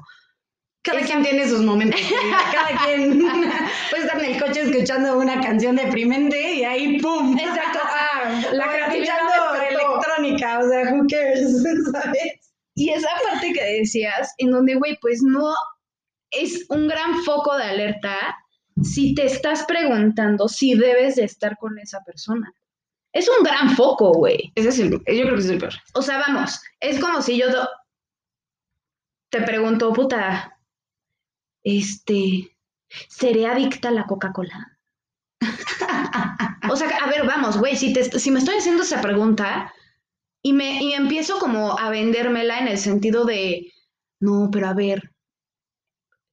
Cada 0.81 1.01
quien 1.01 1.23
tiene 1.23 1.47
sus 1.47 1.61
momentos. 1.61 1.99
Cada 2.51 2.85
quien 2.85 3.19
puede 3.89 4.03
estar 4.03 4.23
en 4.23 4.33
el 4.33 4.41
coche 4.41 4.61
escuchando 4.61 5.17
una 5.17 5.41
canción 5.41 5.75
deprimente 5.75 6.55
y 6.55 6.63
ahí 6.63 6.99
¡pum! 6.99 7.37
Exacto, 7.37 7.79
ah, 7.83 8.41
La 8.51 8.65
la 8.65 8.87
escuchando 8.87 9.33
electrónica, 9.69 10.59
o 10.59 10.69
sea, 10.69 10.93
who 10.93 11.05
cares, 11.09 11.63
¿sabes? 11.91 12.43
Y 12.75 12.89
esa 12.89 13.09
parte 13.23 13.53
que 13.53 13.63
decías, 13.63 14.33
en 14.39 14.51
donde, 14.51 14.75
güey, 14.75 14.97
pues 14.99 15.21
no 15.21 15.53
es 16.31 16.65
un 16.69 16.87
gran 16.87 17.23
foco 17.23 17.55
de 17.55 17.63
alerta 17.63 18.17
si 18.81 19.13
te 19.13 19.25
estás 19.25 19.65
preguntando 19.65 20.47
si 20.47 20.75
debes 20.75 21.15
de 21.15 21.25
estar 21.25 21.57
con 21.57 21.77
esa 21.79 22.03
persona. 22.03 22.53
Es 23.11 23.29
un 23.29 23.43
gran 23.43 23.75
foco, 23.75 24.11
güey. 24.13 24.51
Ese 24.55 24.69
es 24.69 24.79
el, 24.79 24.91
yo 24.91 24.99
creo 25.05 25.35
que 25.35 25.41
es 25.41 25.49
el 25.49 25.59
peor. 25.59 25.73
O 25.93 26.01
sea, 26.01 26.17
vamos, 26.19 26.59
es 26.79 26.99
como 26.99 27.21
si 27.21 27.37
yo 27.37 27.47
te 29.29 29.41
pregunto, 29.41 29.93
puta, 29.93 30.59
este, 31.63 32.57
¿seré 33.09 33.45
adicta 33.45 33.89
a 33.89 33.91
la 33.91 34.05
Coca-Cola? 34.05 34.77
O 36.71 36.77
sea, 36.77 36.87
a 36.87 37.09
ver, 37.09 37.27
vamos, 37.27 37.57
güey, 37.57 37.75
si, 37.75 37.91
te, 37.91 38.05
si 38.17 38.31
me 38.31 38.39
estoy 38.39 38.55
haciendo 38.55 38.83
esa 38.83 39.01
pregunta 39.01 39.73
y 40.41 40.53
me, 40.53 40.81
y 40.81 40.93
empiezo 40.93 41.37
como 41.37 41.77
a 41.77 41.89
vendérmela 41.89 42.59
en 42.59 42.69
el 42.69 42.77
sentido 42.77 43.25
de, 43.25 43.73
no, 44.21 44.49
pero 44.49 44.67
a 44.69 44.73
ver, 44.73 45.11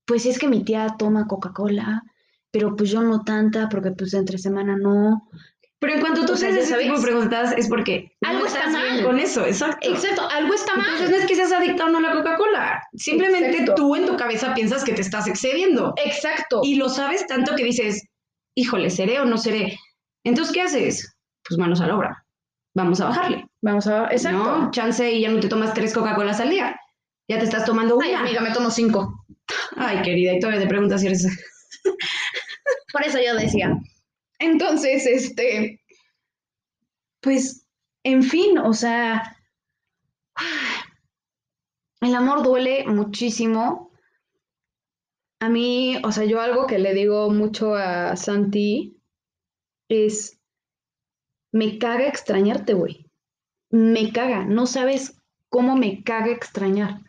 pues 0.07 0.27
es 0.27 0.39
que 0.39 0.47
mi 0.47 0.65
tía 0.65 0.95
toma 0.99 1.27
Coca-Cola, 1.27 2.05
pero 2.51 2.75
pues 2.77 2.91
yo 2.91 3.03
no 3.03 3.23
tanta, 3.23 3.69
porque 3.69 3.91
pues 3.93 4.15
entre 4.15 4.39
semana 4.39 4.77
no. 4.77 5.29
Pero 5.79 5.95
en 5.95 6.01
cuanto 6.01 6.27
tú 6.27 6.35
haces 6.35 6.57
ese 6.57 6.77
tipo 6.77 6.93
de 6.93 6.97
sabes. 6.97 7.03
preguntas 7.03 7.55
es 7.57 7.69
porque 7.69 8.13
Algo 8.23 8.41
no 8.41 8.47
está 8.47 8.69
mal. 8.69 9.03
con 9.03 9.19
eso, 9.19 9.47
exacto. 9.47 9.89
Exacto, 9.89 10.29
algo 10.31 10.53
está 10.53 10.77
mal. 10.77 10.87
Entonces 10.91 11.11
no 11.11 11.17
es 11.17 11.27
que 11.27 11.35
seas 11.35 11.53
adicto 11.53 11.85
o 11.85 11.89
no 11.89 11.99
a 11.99 12.01
la 12.03 12.13
Coca-Cola. 12.13 12.83
Simplemente 12.93 13.51
Exacto. 13.51 13.75
tú 13.77 13.97
en 13.97 14.05
tu 14.05 14.17
cabeza 14.17 14.53
piensas 14.55 14.85
que 14.85 14.93
te 14.93 15.01
estás 15.01 15.27
excediendo. 15.27 15.95
Exacto. 16.05 16.61
Y 16.63 16.75
lo 16.75 16.91
sabes 16.91 17.27
tanto 17.27 17.57
que 17.57 17.65
dices, 17.65 18.03
híjole, 18.55 18.91
¿seré 18.91 19.21
o 19.21 19.25
no 19.25 19.39
seré? 19.39 19.79
Entonces, 20.25 20.53
¿qué 20.53 20.61
haces? 20.61 21.17
Pues 21.49 21.59
manos 21.59 21.81
a 21.81 21.87
la 21.87 21.97
obra. 21.97 22.27
Vamos 22.75 23.01
a 23.01 23.07
bajarle. 23.07 23.47
Vamos 23.63 23.87
a 23.87 24.09
exacto. 24.11 24.39
¿no? 24.39 24.71
Chance 24.71 25.11
y 25.13 25.23
ya 25.23 25.31
no 25.31 25.41
te 25.41 25.49
tomas 25.49 25.73
tres 25.73 25.95
Coca-Colas 25.95 26.41
al 26.41 26.51
día. 26.51 26.79
Ya 27.27 27.39
te 27.39 27.45
estás 27.45 27.65
tomando 27.65 27.97
una. 27.97 28.07
Ay, 28.07 28.15
amiga, 28.15 28.43
me 28.43 28.51
tomo 28.51 28.71
cinco. 28.71 29.25
Ay, 29.77 30.03
querida, 30.03 30.35
y 30.35 30.41
todavía 30.41 30.61
te 30.61 30.69
preguntas 30.69 31.01
si 31.01 31.07
eres... 31.07 31.27
Por 32.93 33.05
eso 33.05 33.19
yo 33.25 33.35
decía. 33.35 33.79
Entonces, 34.39 35.07
este, 35.07 35.81
pues, 37.21 37.67
en 38.05 38.23
fin, 38.23 38.59
o 38.59 38.73
sea, 38.73 39.37
el 42.01 42.15
amor 42.15 42.43
duele 42.43 42.87
muchísimo. 42.87 43.91
A 45.41 45.49
mí, 45.49 46.01
o 46.05 46.13
sea, 46.13 46.25
yo 46.25 46.41
algo 46.41 46.67
que 46.67 46.79
le 46.79 46.95
digo 46.95 47.31
mucho 47.31 47.75
a 47.75 48.17
Santi 48.17 49.01
es, 49.89 50.39
me 51.53 51.79
caga 51.79 52.07
extrañarte, 52.07 52.75
güey. 52.75 53.07
Me 53.71 54.13
caga, 54.13 54.45
no 54.45 54.67
sabes 54.67 55.21
cómo 55.49 55.77
me 55.77 56.03
caga 56.03 56.33
extrañar. 56.33 57.01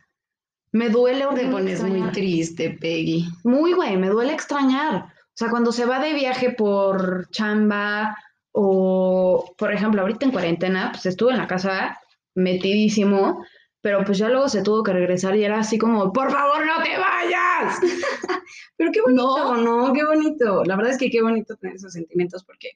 Me 0.71 0.89
duele 0.89 1.25
Te 1.35 1.49
pones 1.49 1.83
muy 1.83 2.09
triste, 2.11 2.77
Peggy. 2.79 3.25
Muy, 3.43 3.73
güey, 3.73 3.97
me 3.97 4.07
duele 4.07 4.33
extrañar. 4.33 5.11
O 5.33 5.37
sea, 5.37 5.49
cuando 5.49 5.71
se 5.71 5.85
va 5.85 5.99
de 5.99 6.13
viaje 6.13 6.51
por 6.51 7.29
chamba 7.29 8.17
o, 8.51 9.53
por 9.57 9.73
ejemplo, 9.73 10.01
ahorita 10.01 10.25
en 10.25 10.31
cuarentena, 10.31 10.89
pues 10.91 11.05
estuve 11.05 11.31
en 11.31 11.37
la 11.37 11.47
casa 11.47 11.97
metidísimo, 12.35 13.45
pero 13.81 14.03
pues 14.03 14.17
ya 14.17 14.29
luego 14.29 14.49
se 14.49 14.61
tuvo 14.61 14.83
que 14.83 14.93
regresar 14.93 15.35
y 15.35 15.43
era 15.43 15.59
así 15.59 15.77
como, 15.77 16.13
por 16.13 16.31
favor, 16.31 16.65
no 16.65 16.83
te 16.83 16.97
vayas. 16.97 17.79
Pero 18.77 18.91
qué 18.91 19.01
bonito, 19.01 19.55
¿no? 19.57 19.93
Qué 19.93 20.03
bonito. 20.03 20.63
La 20.65 20.75
verdad 20.75 20.91
es 20.91 20.97
que 20.99 21.09
qué 21.09 21.21
bonito 21.21 21.55
tener 21.55 21.77
esos 21.77 21.93
sentimientos 21.93 22.43
porque, 22.43 22.71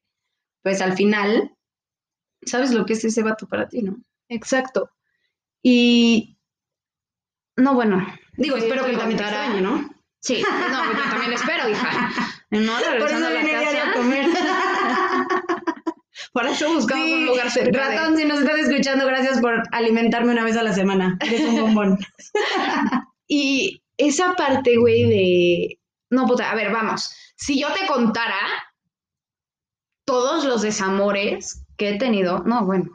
pues 0.63 0.81
al 0.81 0.93
final, 0.93 1.55
sabes 2.43 2.71
lo 2.71 2.85
que 2.85 2.93
es 2.93 3.05
ese 3.05 3.21
vato 3.21 3.47
para 3.47 3.67
ti, 3.67 3.83
¿no? 3.83 3.97
Exacto. 4.29 4.91
Y, 5.61 6.37
no, 7.57 7.75
bueno. 7.75 8.05
Digo, 8.33 8.57
Sí, 8.57 8.63
espero 8.63 8.85
que 8.85 8.91
él 8.91 8.97
también 8.97 9.17
te 9.17 9.23
extrañe, 9.23 9.61
¿no? 9.61 9.89
Sí, 10.19 10.43
no, 10.43 10.93
yo 10.93 11.09
también 11.09 11.33
espero, 11.33 11.69
hija. 11.69 12.09
No, 12.51 12.73
Por 12.99 13.09
eso 13.09 13.29
viene 13.29 13.43
diario 13.49 13.83
a 13.83 13.93
comer. 13.93 14.25
Por 16.31 16.45
eso 16.45 16.73
buscamos 16.73 17.05
Sí, 17.05 17.13
un 17.13 17.25
lugar 17.25 17.49
cerca 17.51 17.89
de- 17.89 17.95
Ratón, 17.97 18.17
si 18.17 18.25
nos 18.25 18.39
estás 18.39 18.59
escuchando, 18.59 19.05
gracias 19.05 19.39
por 19.41 19.63
alimentarme 19.71 20.31
una 20.31 20.43
vez 20.43 20.55
a 20.57 20.63
la 20.63 20.73
semana. 20.73 21.17
Eres 21.21 21.41
un 21.41 21.61
bombón. 21.61 21.97
Y 23.27 23.81
esa 23.97 24.35
parte, 24.35 24.77
güey, 24.77 25.03
de. 25.09 25.79
No, 26.11 26.27
puta, 26.27 26.51
a 26.51 26.55
ver, 26.55 26.71
vamos. 26.71 27.09
Si 27.35 27.59
yo 27.59 27.69
te 27.73 27.87
contara 27.87 28.37
todos 30.05 30.45
los 30.45 30.61
desamores 30.61 31.65
que 31.75 31.89
he 31.89 31.97
tenido, 31.97 32.39
no, 32.45 32.65
bueno. 32.65 32.91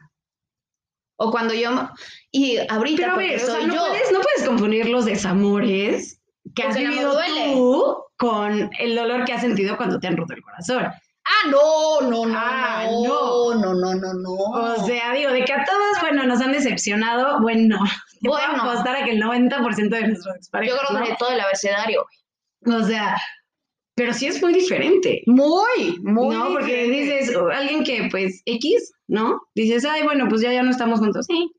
O 1.16 1.32
cuando 1.32 1.52
yo, 1.52 1.90
y 2.30 2.58
ahorita, 2.68 3.02
Pero 3.02 3.10
a 3.10 3.14
porque 3.16 3.28
ver, 3.30 3.42
o 3.42 3.46
sea, 3.46 3.54
soy 3.56 3.66
no 3.66 3.74
yo. 3.74 3.80
puedes, 3.88 4.12
no 4.12 4.20
puedes 4.20 4.48
confundir 4.48 4.88
los 4.88 5.04
desamores 5.04 6.22
que 6.54 6.62
has 6.62 6.76
vivido 6.76 7.12
tú 7.12 8.04
con 8.20 8.70
el 8.78 8.94
dolor 8.94 9.24
que 9.24 9.32
has 9.32 9.40
sentido 9.40 9.78
cuando 9.78 9.98
te 9.98 10.06
han 10.06 10.16
roto 10.16 10.34
el 10.34 10.42
corazón. 10.42 10.84
Ah, 10.84 11.48
no, 11.50 12.00
no, 12.10 12.26
no, 12.26 12.32
Ah, 12.36 12.84
no, 13.02 13.54
no, 13.54 13.74
no, 13.74 13.94
no, 13.94 14.14
no. 14.14 14.30
O 14.32 14.86
sea, 14.86 15.12
digo, 15.14 15.30
de 15.32 15.42
que 15.44 15.52
a 15.54 15.64
todos, 15.64 16.00
bueno, 16.02 16.24
nos 16.26 16.40
han 16.42 16.52
decepcionado, 16.52 17.40
bueno, 17.40 17.78
te 18.20 18.28
puedo 18.28 18.46
Bueno. 18.46 18.62
apostar 18.62 18.96
a 18.96 19.04
que 19.04 19.12
el 19.12 19.22
90% 19.22 19.88
de 19.88 20.08
nuestros 20.08 20.36
yo 20.52 20.76
creo 20.76 21.02
que 21.02 21.10
de 21.10 21.16
todo 21.18 21.30
el 21.30 21.40
abecedario. 21.40 22.04
O 22.66 22.82
sea, 22.84 23.16
pero 23.94 24.12
sí 24.12 24.26
es 24.26 24.42
muy 24.42 24.52
diferente. 24.52 25.22
Muy, 25.26 25.98
muy. 26.02 26.36
no, 26.36 26.48
porque 26.52 26.84
dices, 26.84 27.34
alguien 27.54 27.84
que, 27.84 28.08
pues, 28.10 28.42
X, 28.44 28.92
¿no? 29.08 29.40
Dices, 29.54 29.84
ay, 29.86 30.02
bueno, 30.02 30.26
pues 30.28 30.42
ya, 30.42 30.52
ya 30.52 30.62
no 30.62 30.70
estamos 30.70 31.00
juntos. 31.00 31.24
Sí, 31.26 31.50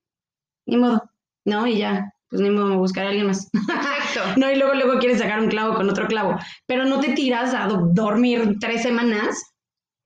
ni 0.67 0.77
modo, 0.77 1.01
¿no? 1.45 1.65
Y 1.65 1.77
ya, 1.79 2.13
pues 2.29 2.41
ni 2.41 2.49
modo, 2.51 2.67
me 2.67 2.77
buscaré 2.77 3.07
a 3.07 3.09
alguien 3.09 3.27
más. 3.27 3.49
Exacto. 4.13 4.39
no, 4.39 4.51
y 4.51 4.55
luego, 4.55 4.73
luego 4.73 4.99
quieres 4.99 5.19
sacar 5.19 5.39
un 5.39 5.49
clavo 5.49 5.75
con 5.75 5.89
otro 5.89 6.07
clavo. 6.07 6.37
Pero 6.65 6.85
no 6.85 6.99
te 6.99 7.13
tiras 7.13 7.53
a 7.53 7.67
do- 7.67 7.89
dormir 7.91 8.55
tres 8.59 8.81
semanas 8.83 9.43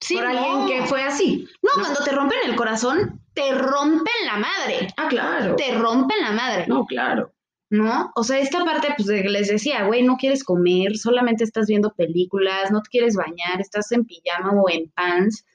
Sí, 0.02 0.16
por 0.16 0.26
no. 0.26 0.30
alguien 0.30 0.68
que 0.82 0.86
fue 0.88 1.04
así. 1.04 1.48
No, 1.62 1.70
cuando 1.82 2.04
te 2.04 2.12
rompen 2.12 2.38
el 2.46 2.56
corazón, 2.56 3.22
te 3.34 3.52
rompen 3.54 4.14
la 4.26 4.38
madre. 4.38 4.88
Ah, 4.98 5.08
claro. 5.10 5.56
Te 5.56 5.74
rompen 5.76 6.18
la 6.22 6.32
madre. 6.32 6.66
No, 6.68 6.86
claro. 6.86 7.32
¿No? 7.72 8.12
O 8.16 8.24
sea, 8.24 8.38
esta 8.40 8.64
parte, 8.64 8.90
pues, 8.96 9.08
de 9.08 9.24
que 9.24 9.30
les 9.30 9.48
decía, 9.48 9.84
güey, 9.86 10.04
no 10.04 10.18
quieres 10.18 10.44
comer, 10.44 10.96
solamente 10.98 11.44
estás 11.44 11.66
viendo 11.68 11.94
películas, 11.94 12.72
no 12.72 12.82
te 12.82 12.90
quieres 12.90 13.16
bañar, 13.16 13.60
estás 13.60 13.92
en 13.92 14.06
pijama 14.06 14.52
o 14.54 14.70
en 14.70 14.92
pants, 14.92 15.46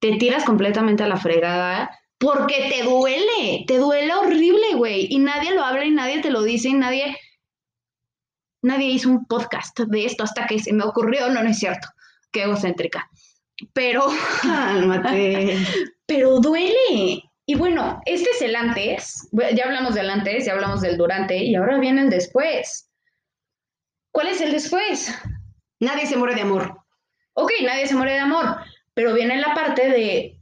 te 0.00 0.16
tiras 0.16 0.44
completamente 0.44 1.04
a 1.04 1.08
la 1.08 1.16
fregada 1.16 1.90
porque 2.18 2.70
te 2.70 2.82
duele, 2.84 3.64
te 3.66 3.78
duele 3.78 4.12
horrible, 4.12 4.74
güey, 4.74 5.06
y 5.08 5.18
nadie 5.20 5.54
lo 5.54 5.64
habla 5.64 5.84
y 5.84 5.90
nadie 5.90 6.20
te 6.20 6.30
lo 6.30 6.42
dice 6.42 6.68
y 6.70 6.74
nadie, 6.74 7.16
nadie 8.62 8.88
hizo 8.88 9.10
un 9.10 9.26
podcast 9.26 9.78
de 9.80 10.04
esto 10.04 10.24
hasta 10.24 10.46
que 10.46 10.58
se 10.58 10.72
me 10.72 10.84
ocurrió, 10.84 11.28
no, 11.30 11.42
no 11.42 11.50
es 11.50 11.58
cierto, 11.58 11.88
qué 12.30 12.44
egocéntrica, 12.44 13.08
pero, 13.72 14.06
Cálmate. 14.42 15.56
pero 16.06 16.40
duele. 16.40 17.22
Y 17.46 17.54
bueno, 17.56 18.00
este 18.06 18.30
es 18.30 18.42
el 18.42 18.54
antes, 18.54 19.28
ya 19.32 19.64
hablamos 19.64 19.94
del 19.94 20.08
antes, 20.08 20.46
ya 20.46 20.52
hablamos 20.52 20.82
del 20.82 20.96
durante 20.96 21.36
y 21.36 21.56
ahora 21.56 21.78
viene 21.78 22.02
el 22.02 22.10
después. 22.10 22.88
¿Cuál 24.12 24.28
es 24.28 24.40
el 24.40 24.52
después? 24.52 25.12
Nadie 25.80 26.06
se 26.06 26.16
muere 26.16 26.36
de 26.36 26.42
amor. 26.42 26.78
Ok, 27.34 27.50
nadie 27.64 27.88
se 27.88 27.96
muere 27.96 28.12
de 28.12 28.18
amor, 28.20 28.56
pero 28.94 29.14
viene 29.14 29.40
la 29.40 29.54
parte 29.54 29.88
de, 29.88 30.38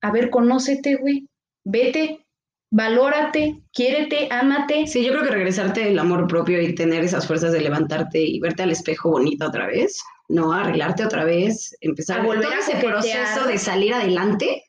a 0.00 0.10
ver, 0.10 0.30
conócete, 0.30 0.96
güey, 0.96 1.28
vete, 1.64 2.26
valórate, 2.70 3.62
quiérete, 3.72 4.28
ámate. 4.30 4.86
Sí, 4.86 5.04
yo 5.04 5.12
creo 5.12 5.24
que 5.24 5.30
regresarte 5.30 5.88
el 5.88 5.98
amor 5.98 6.26
propio 6.26 6.60
y 6.60 6.74
tener 6.74 7.02
esas 7.02 7.26
fuerzas 7.26 7.52
de 7.52 7.60
levantarte 7.60 8.20
y 8.20 8.40
verte 8.40 8.62
al 8.62 8.70
espejo 8.70 9.10
bonita 9.10 9.48
otra 9.48 9.66
vez, 9.66 9.98
no 10.28 10.52
arreglarte 10.52 11.04
otra 11.04 11.24
vez, 11.24 11.76
empezar 11.80 12.20
A 12.20 12.24
volver 12.24 12.44
todo 12.44 12.52
a 12.52 12.58
ese 12.58 12.76
proceso 12.76 13.46
de 13.46 13.58
salir 13.58 13.94
adelante. 13.94 14.64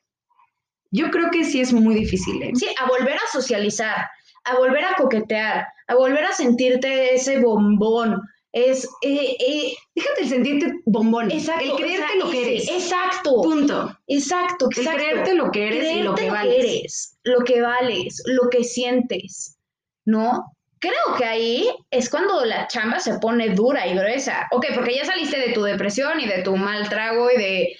Yo 0.90 1.10
creo 1.10 1.30
que 1.30 1.44
sí 1.44 1.60
es 1.60 1.72
muy 1.72 1.94
difícil. 1.94 2.42
¿eh? 2.42 2.52
Sí, 2.54 2.66
a 2.80 2.88
volver 2.88 3.14
a 3.14 3.32
socializar, 3.32 4.06
a 4.44 4.56
volver 4.56 4.84
a 4.84 4.94
coquetear, 4.96 5.66
a 5.86 5.94
volver 5.94 6.24
a 6.24 6.32
sentirte 6.32 7.14
ese 7.14 7.38
bombón. 7.38 8.20
Es, 8.52 8.84
eh, 9.02 9.36
eh, 9.38 9.74
Déjate 9.94 10.22
el 10.22 10.28
sentirte 10.28 10.72
bombón, 10.84 11.30
exacto. 11.30 11.64
el 11.64 11.72
creerte 11.76 12.04
o 12.04 12.06
sea, 12.08 12.16
lo 12.16 12.30
que 12.30 12.42
eres. 12.42 12.68
Exacto. 12.68 13.42
Punto. 13.42 13.98
Exacto, 14.08 14.68
El 14.70 14.78
exacto. 14.78 14.98
creerte 14.98 15.34
lo 15.34 15.50
que 15.50 15.68
eres 15.68 15.92
y 15.96 16.02
lo 16.02 16.14
Creerte 16.14 16.24
que 16.24 16.30
vales. 16.30 16.64
eres, 16.64 17.18
lo 17.22 17.44
que 17.44 17.60
vales, 17.60 18.22
lo 18.26 18.50
que 18.50 18.64
sientes, 18.64 19.56
¿no? 20.04 20.46
Creo 20.80 21.14
que 21.16 21.24
ahí 21.26 21.68
es 21.90 22.08
cuando 22.10 22.44
la 22.44 22.66
chamba 22.66 22.98
se 22.98 23.18
pone 23.18 23.50
dura 23.50 23.86
y 23.86 23.94
gruesa. 23.94 24.48
Ok, 24.50 24.66
porque 24.74 24.96
ya 24.96 25.04
saliste 25.04 25.38
de 25.38 25.52
tu 25.52 25.62
depresión 25.62 26.18
y 26.20 26.26
de 26.26 26.42
tu 26.42 26.56
mal 26.56 26.88
trago 26.88 27.30
y 27.30 27.36
de 27.36 27.76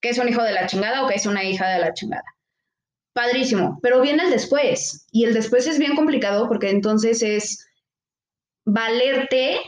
que 0.00 0.10
es 0.10 0.18
un 0.18 0.28
hijo 0.28 0.42
de 0.42 0.52
la 0.52 0.66
chingada 0.66 1.02
o 1.04 1.08
que 1.08 1.14
es 1.14 1.26
una 1.26 1.42
hija 1.42 1.66
de 1.68 1.80
la 1.80 1.94
chingada. 1.94 2.24
Padrísimo, 3.14 3.78
pero 3.82 4.02
viene 4.02 4.24
el 4.24 4.30
después. 4.30 5.06
Y 5.10 5.24
el 5.24 5.32
después 5.32 5.66
es 5.66 5.78
bien 5.78 5.96
complicado 5.96 6.46
porque 6.46 6.68
entonces 6.68 7.22
es 7.22 7.66
valerte 8.66 9.58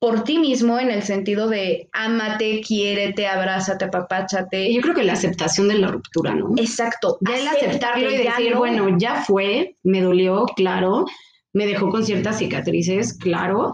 por 0.00 0.24
ti 0.24 0.38
mismo 0.38 0.78
en 0.78 0.90
el 0.90 1.02
sentido 1.02 1.46
de 1.46 1.90
ámate, 1.92 2.62
quiérete, 2.62 3.28
abrázate, 3.28 3.84
apapáchate. 3.84 4.72
Yo 4.72 4.80
creo 4.80 4.94
que 4.94 5.04
la 5.04 5.12
aceptación 5.12 5.68
de 5.68 5.74
la 5.74 5.88
ruptura, 5.88 6.34
¿no? 6.34 6.54
Exacto. 6.56 7.18
Ya 7.20 7.38
el 7.38 7.46
aceptarlo 7.46 8.10
y 8.10 8.16
decir, 8.16 8.52
no. 8.52 8.58
bueno, 8.58 8.96
ya 8.98 9.22
fue, 9.22 9.76
me 9.82 10.00
dolió, 10.00 10.46
claro, 10.56 11.04
me 11.52 11.66
dejó 11.66 11.90
con 11.90 12.04
ciertas 12.04 12.38
cicatrices, 12.38 13.12
claro, 13.18 13.72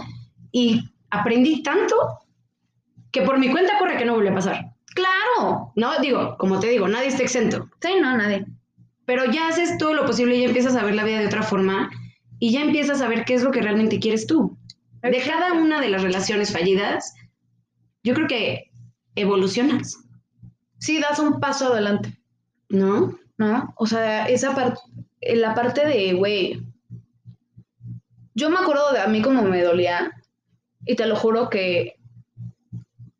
y 0.50 0.82
aprendí 1.10 1.62
tanto 1.62 1.94
que 3.12 3.22
por 3.22 3.38
mi 3.38 3.48
cuenta 3.50 3.78
corre 3.78 3.96
que 3.96 4.04
no 4.04 4.14
vuelve 4.14 4.30
a 4.30 4.34
pasar. 4.34 4.72
Claro. 4.96 5.70
No, 5.76 6.00
digo, 6.00 6.36
como 6.38 6.58
te 6.58 6.68
digo, 6.68 6.88
nadie 6.88 7.08
está 7.08 7.22
exento, 7.22 7.68
Sí, 7.80 7.90
no, 8.02 8.16
nadie. 8.16 8.44
pero 9.04 9.30
ya 9.30 9.46
haces 9.46 9.78
todo 9.78 9.94
lo 9.94 10.04
posible 10.04 10.36
y 10.36 10.40
ya 10.40 10.46
empiezas 10.48 10.74
a 10.74 10.82
ver 10.82 10.96
la 10.96 11.04
vida 11.04 11.20
de 11.20 11.26
otra 11.26 11.44
forma 11.44 11.88
y 12.40 12.50
ya 12.50 12.62
empiezas 12.62 13.00
a 13.00 13.08
ver 13.08 13.24
qué 13.24 13.34
es 13.34 13.44
lo 13.44 13.52
que 13.52 13.62
realmente 13.62 14.00
quieres 14.00 14.26
tú. 14.26 14.58
De 15.10 15.22
cada 15.24 15.52
una 15.52 15.80
de 15.80 15.88
las 15.88 16.02
relaciones 16.02 16.52
fallidas, 16.52 17.14
yo 18.02 18.14
creo 18.14 18.26
que 18.26 18.70
evolucionas, 19.14 20.06
Sí, 20.78 21.00
das 21.00 21.18
un 21.18 21.40
paso 21.40 21.72
adelante, 21.72 22.18
¿no? 22.68 23.18
¿no? 23.38 23.74
O 23.76 23.86
sea, 23.86 24.26
esa 24.26 24.54
parte, 24.54 24.80
la 25.34 25.54
parte 25.54 25.86
de, 25.86 26.12
güey, 26.12 26.62
yo 28.34 28.50
me 28.50 28.58
acuerdo 28.58 28.92
de 28.92 29.00
a 29.00 29.06
mí 29.06 29.22
como 29.22 29.42
me 29.42 29.62
dolía 29.62 30.12
y 30.84 30.94
te 30.96 31.06
lo 31.06 31.16
juro 31.16 31.48
que 31.48 31.96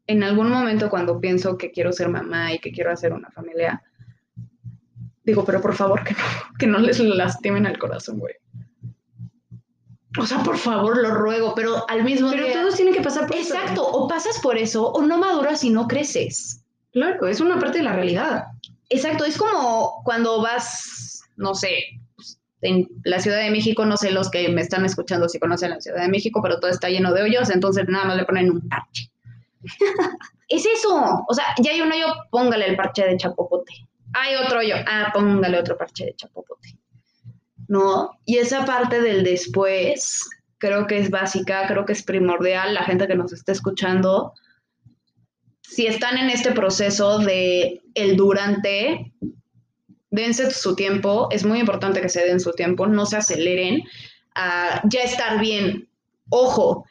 en 0.06 0.22
algún 0.22 0.50
momento 0.50 0.90
cuando 0.90 1.20
pienso 1.20 1.56
que 1.56 1.72
quiero 1.72 1.92
ser 1.92 2.08
mamá 2.08 2.52
y 2.52 2.58
que 2.58 2.70
quiero 2.70 2.92
hacer 2.92 3.12
una 3.12 3.30
familia, 3.30 3.82
digo, 5.24 5.44
pero 5.44 5.60
por 5.60 5.74
favor 5.74 6.04
que 6.04 6.12
no, 6.12 6.18
que 6.58 6.66
no 6.66 6.78
les 6.78 7.00
lastimen 7.00 7.66
el 7.66 7.78
corazón, 7.78 8.18
güey. 8.18 8.34
O 10.18 10.26
sea, 10.26 10.42
por 10.42 10.56
favor, 10.56 10.96
lo 10.96 11.10
ruego, 11.14 11.54
pero 11.54 11.88
al 11.88 12.04
mismo 12.04 12.30
Pero 12.30 12.44
tiempo... 12.44 12.60
todos 12.60 12.76
tienen 12.76 12.94
que 12.94 13.02
pasar 13.02 13.26
por 13.26 13.36
eso. 13.36 13.54
Exacto, 13.54 13.86
o 13.86 14.08
pasas 14.08 14.38
por 14.40 14.56
eso 14.56 14.88
o 14.88 15.02
no 15.02 15.18
maduras 15.18 15.62
y 15.64 15.70
no 15.70 15.86
creces. 15.86 16.62
Claro, 16.92 17.26
es 17.26 17.40
una 17.40 17.58
parte 17.58 17.78
de 17.78 17.84
la 17.84 17.92
realidad. 17.92 18.44
Exacto, 18.88 19.24
es 19.24 19.36
como 19.36 20.02
cuando 20.04 20.40
vas, 20.40 21.22
no 21.36 21.54
sé, 21.54 21.78
en 22.62 22.88
la 23.04 23.20
Ciudad 23.20 23.38
de 23.38 23.50
México, 23.50 23.84
no 23.84 23.96
sé 23.96 24.10
los 24.10 24.30
que 24.30 24.48
me 24.48 24.62
están 24.62 24.84
escuchando 24.84 25.28
si 25.28 25.38
conocen 25.38 25.70
la 25.70 25.80
Ciudad 25.80 26.00
de 26.00 26.08
México, 26.08 26.40
pero 26.42 26.58
todo 26.58 26.70
está 26.70 26.88
lleno 26.88 27.12
de 27.12 27.22
hoyos, 27.22 27.50
entonces 27.50 27.84
nada 27.88 28.06
más 28.06 28.16
le 28.16 28.24
ponen 28.24 28.50
un 28.50 28.68
parche. 28.68 29.10
es 30.48 30.64
eso, 30.64 31.24
o 31.28 31.34
sea, 31.34 31.44
ya 31.62 31.72
hay 31.72 31.80
un 31.80 31.92
hoyo, 31.92 32.06
póngale 32.30 32.66
el 32.66 32.76
parche 32.76 33.04
de 33.04 33.16
chapopote. 33.16 33.72
Hay 34.14 34.34
otro 34.36 34.60
hoyo, 34.60 34.76
ah, 34.86 35.10
póngale 35.12 35.58
otro 35.58 35.76
parche 35.76 36.06
de 36.06 36.14
chapopote. 36.14 36.78
¿No? 37.68 38.10
Y 38.24 38.38
esa 38.38 38.64
parte 38.64 39.00
del 39.00 39.24
después, 39.24 40.28
creo 40.58 40.86
que 40.86 40.98
es 40.98 41.10
básica, 41.10 41.66
creo 41.66 41.84
que 41.84 41.92
es 41.92 42.02
primordial, 42.02 42.74
la 42.74 42.84
gente 42.84 43.06
que 43.06 43.16
nos 43.16 43.32
está 43.32 43.52
escuchando, 43.52 44.32
si 45.62 45.86
están 45.86 46.16
en 46.16 46.30
este 46.30 46.52
proceso 46.52 47.18
de 47.18 47.82
el 47.94 48.16
durante, 48.16 49.12
dense 50.10 50.50
su 50.52 50.76
tiempo, 50.76 51.28
es 51.32 51.44
muy 51.44 51.58
importante 51.58 52.00
que 52.00 52.08
se 52.08 52.24
den 52.24 52.40
su 52.40 52.52
tiempo, 52.52 52.86
no 52.86 53.04
se 53.04 53.16
aceleren 53.16 53.82
a 54.34 54.80
ya 54.88 55.02
estar 55.02 55.40
bien. 55.40 55.88
Ojo, 56.28 56.86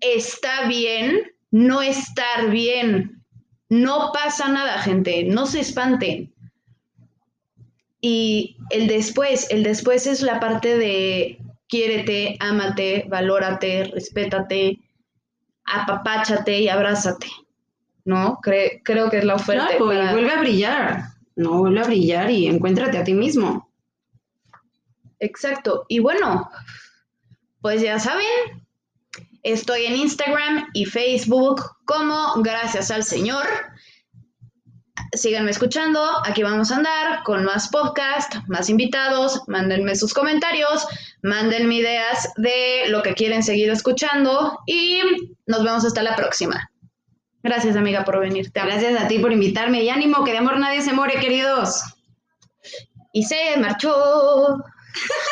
está 0.00 0.66
bien 0.68 1.30
no 1.50 1.82
estar 1.82 2.50
bien. 2.50 3.22
No 3.68 4.10
pasa 4.12 4.48
nada, 4.48 4.78
gente, 4.82 5.24
no 5.24 5.46
se 5.46 5.60
espanten. 5.60 6.32
Y 8.00 8.56
el 8.70 8.86
después, 8.86 9.50
el 9.50 9.62
después 9.62 10.06
es 10.06 10.22
la 10.22 10.40
parte 10.40 10.76
de 10.78 11.38
quiérete, 11.68 12.36
ámate, 12.40 13.04
valórate, 13.08 13.84
respétate, 13.92 14.78
apapáchate 15.64 16.60
y 16.60 16.68
abrázate. 16.68 17.28
¿no? 18.04 18.38
Cre- 18.42 18.80
creo 18.82 19.10
que 19.10 19.18
es 19.18 19.24
la 19.24 19.34
oferta. 19.34 19.68
Para- 19.78 20.12
vuelve 20.12 20.32
a 20.32 20.40
brillar. 20.40 21.02
No, 21.36 21.58
vuelve 21.58 21.80
a 21.80 21.84
brillar 21.84 22.30
y 22.30 22.46
encuéntrate 22.46 22.98
a 22.98 23.04
ti 23.04 23.14
mismo. 23.14 23.70
Exacto. 25.18 25.84
Y 25.88 25.98
bueno, 26.00 26.50
pues 27.60 27.82
ya 27.82 27.98
saben, 27.98 28.26
estoy 29.42 29.84
en 29.84 29.96
Instagram 29.96 30.68
y 30.72 30.86
Facebook 30.86 31.62
como 31.84 32.42
Gracias 32.42 32.90
al 32.90 33.04
Señor. 33.04 33.46
Síganme 35.12 35.50
escuchando, 35.50 36.02
aquí 36.24 36.42
vamos 36.42 36.70
a 36.70 36.76
andar 36.76 37.22
con 37.24 37.44
más 37.44 37.68
podcast, 37.68 38.36
más 38.48 38.68
invitados, 38.68 39.42
mándenme 39.46 39.96
sus 39.96 40.14
comentarios, 40.14 40.86
mándenme 41.22 41.76
ideas 41.76 42.32
de 42.36 42.84
lo 42.88 43.02
que 43.02 43.14
quieren 43.14 43.42
seguir 43.42 43.70
escuchando 43.70 44.58
y 44.66 45.00
nos 45.46 45.64
vemos 45.64 45.84
hasta 45.84 46.02
la 46.02 46.16
próxima. 46.16 46.70
Gracias, 47.42 47.76
amiga, 47.76 48.04
por 48.04 48.20
venir. 48.20 48.50
Gracias 48.52 49.00
a 49.00 49.08
ti 49.08 49.18
por 49.18 49.32
invitarme 49.32 49.82
y 49.82 49.88
ánimo, 49.88 50.24
que 50.24 50.32
de 50.32 50.38
amor 50.38 50.58
nadie 50.58 50.82
se 50.82 50.92
muere, 50.92 51.18
queridos. 51.20 51.82
Y 53.12 53.24
se 53.24 53.56
marchó. 53.58 54.56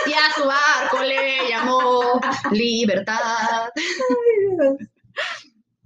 Y 0.07 0.13
a 0.13 0.33
su 0.37 0.47
barco 0.47 1.03
le 1.03 1.49
llamó 1.49 2.21
libertad. 2.53 3.69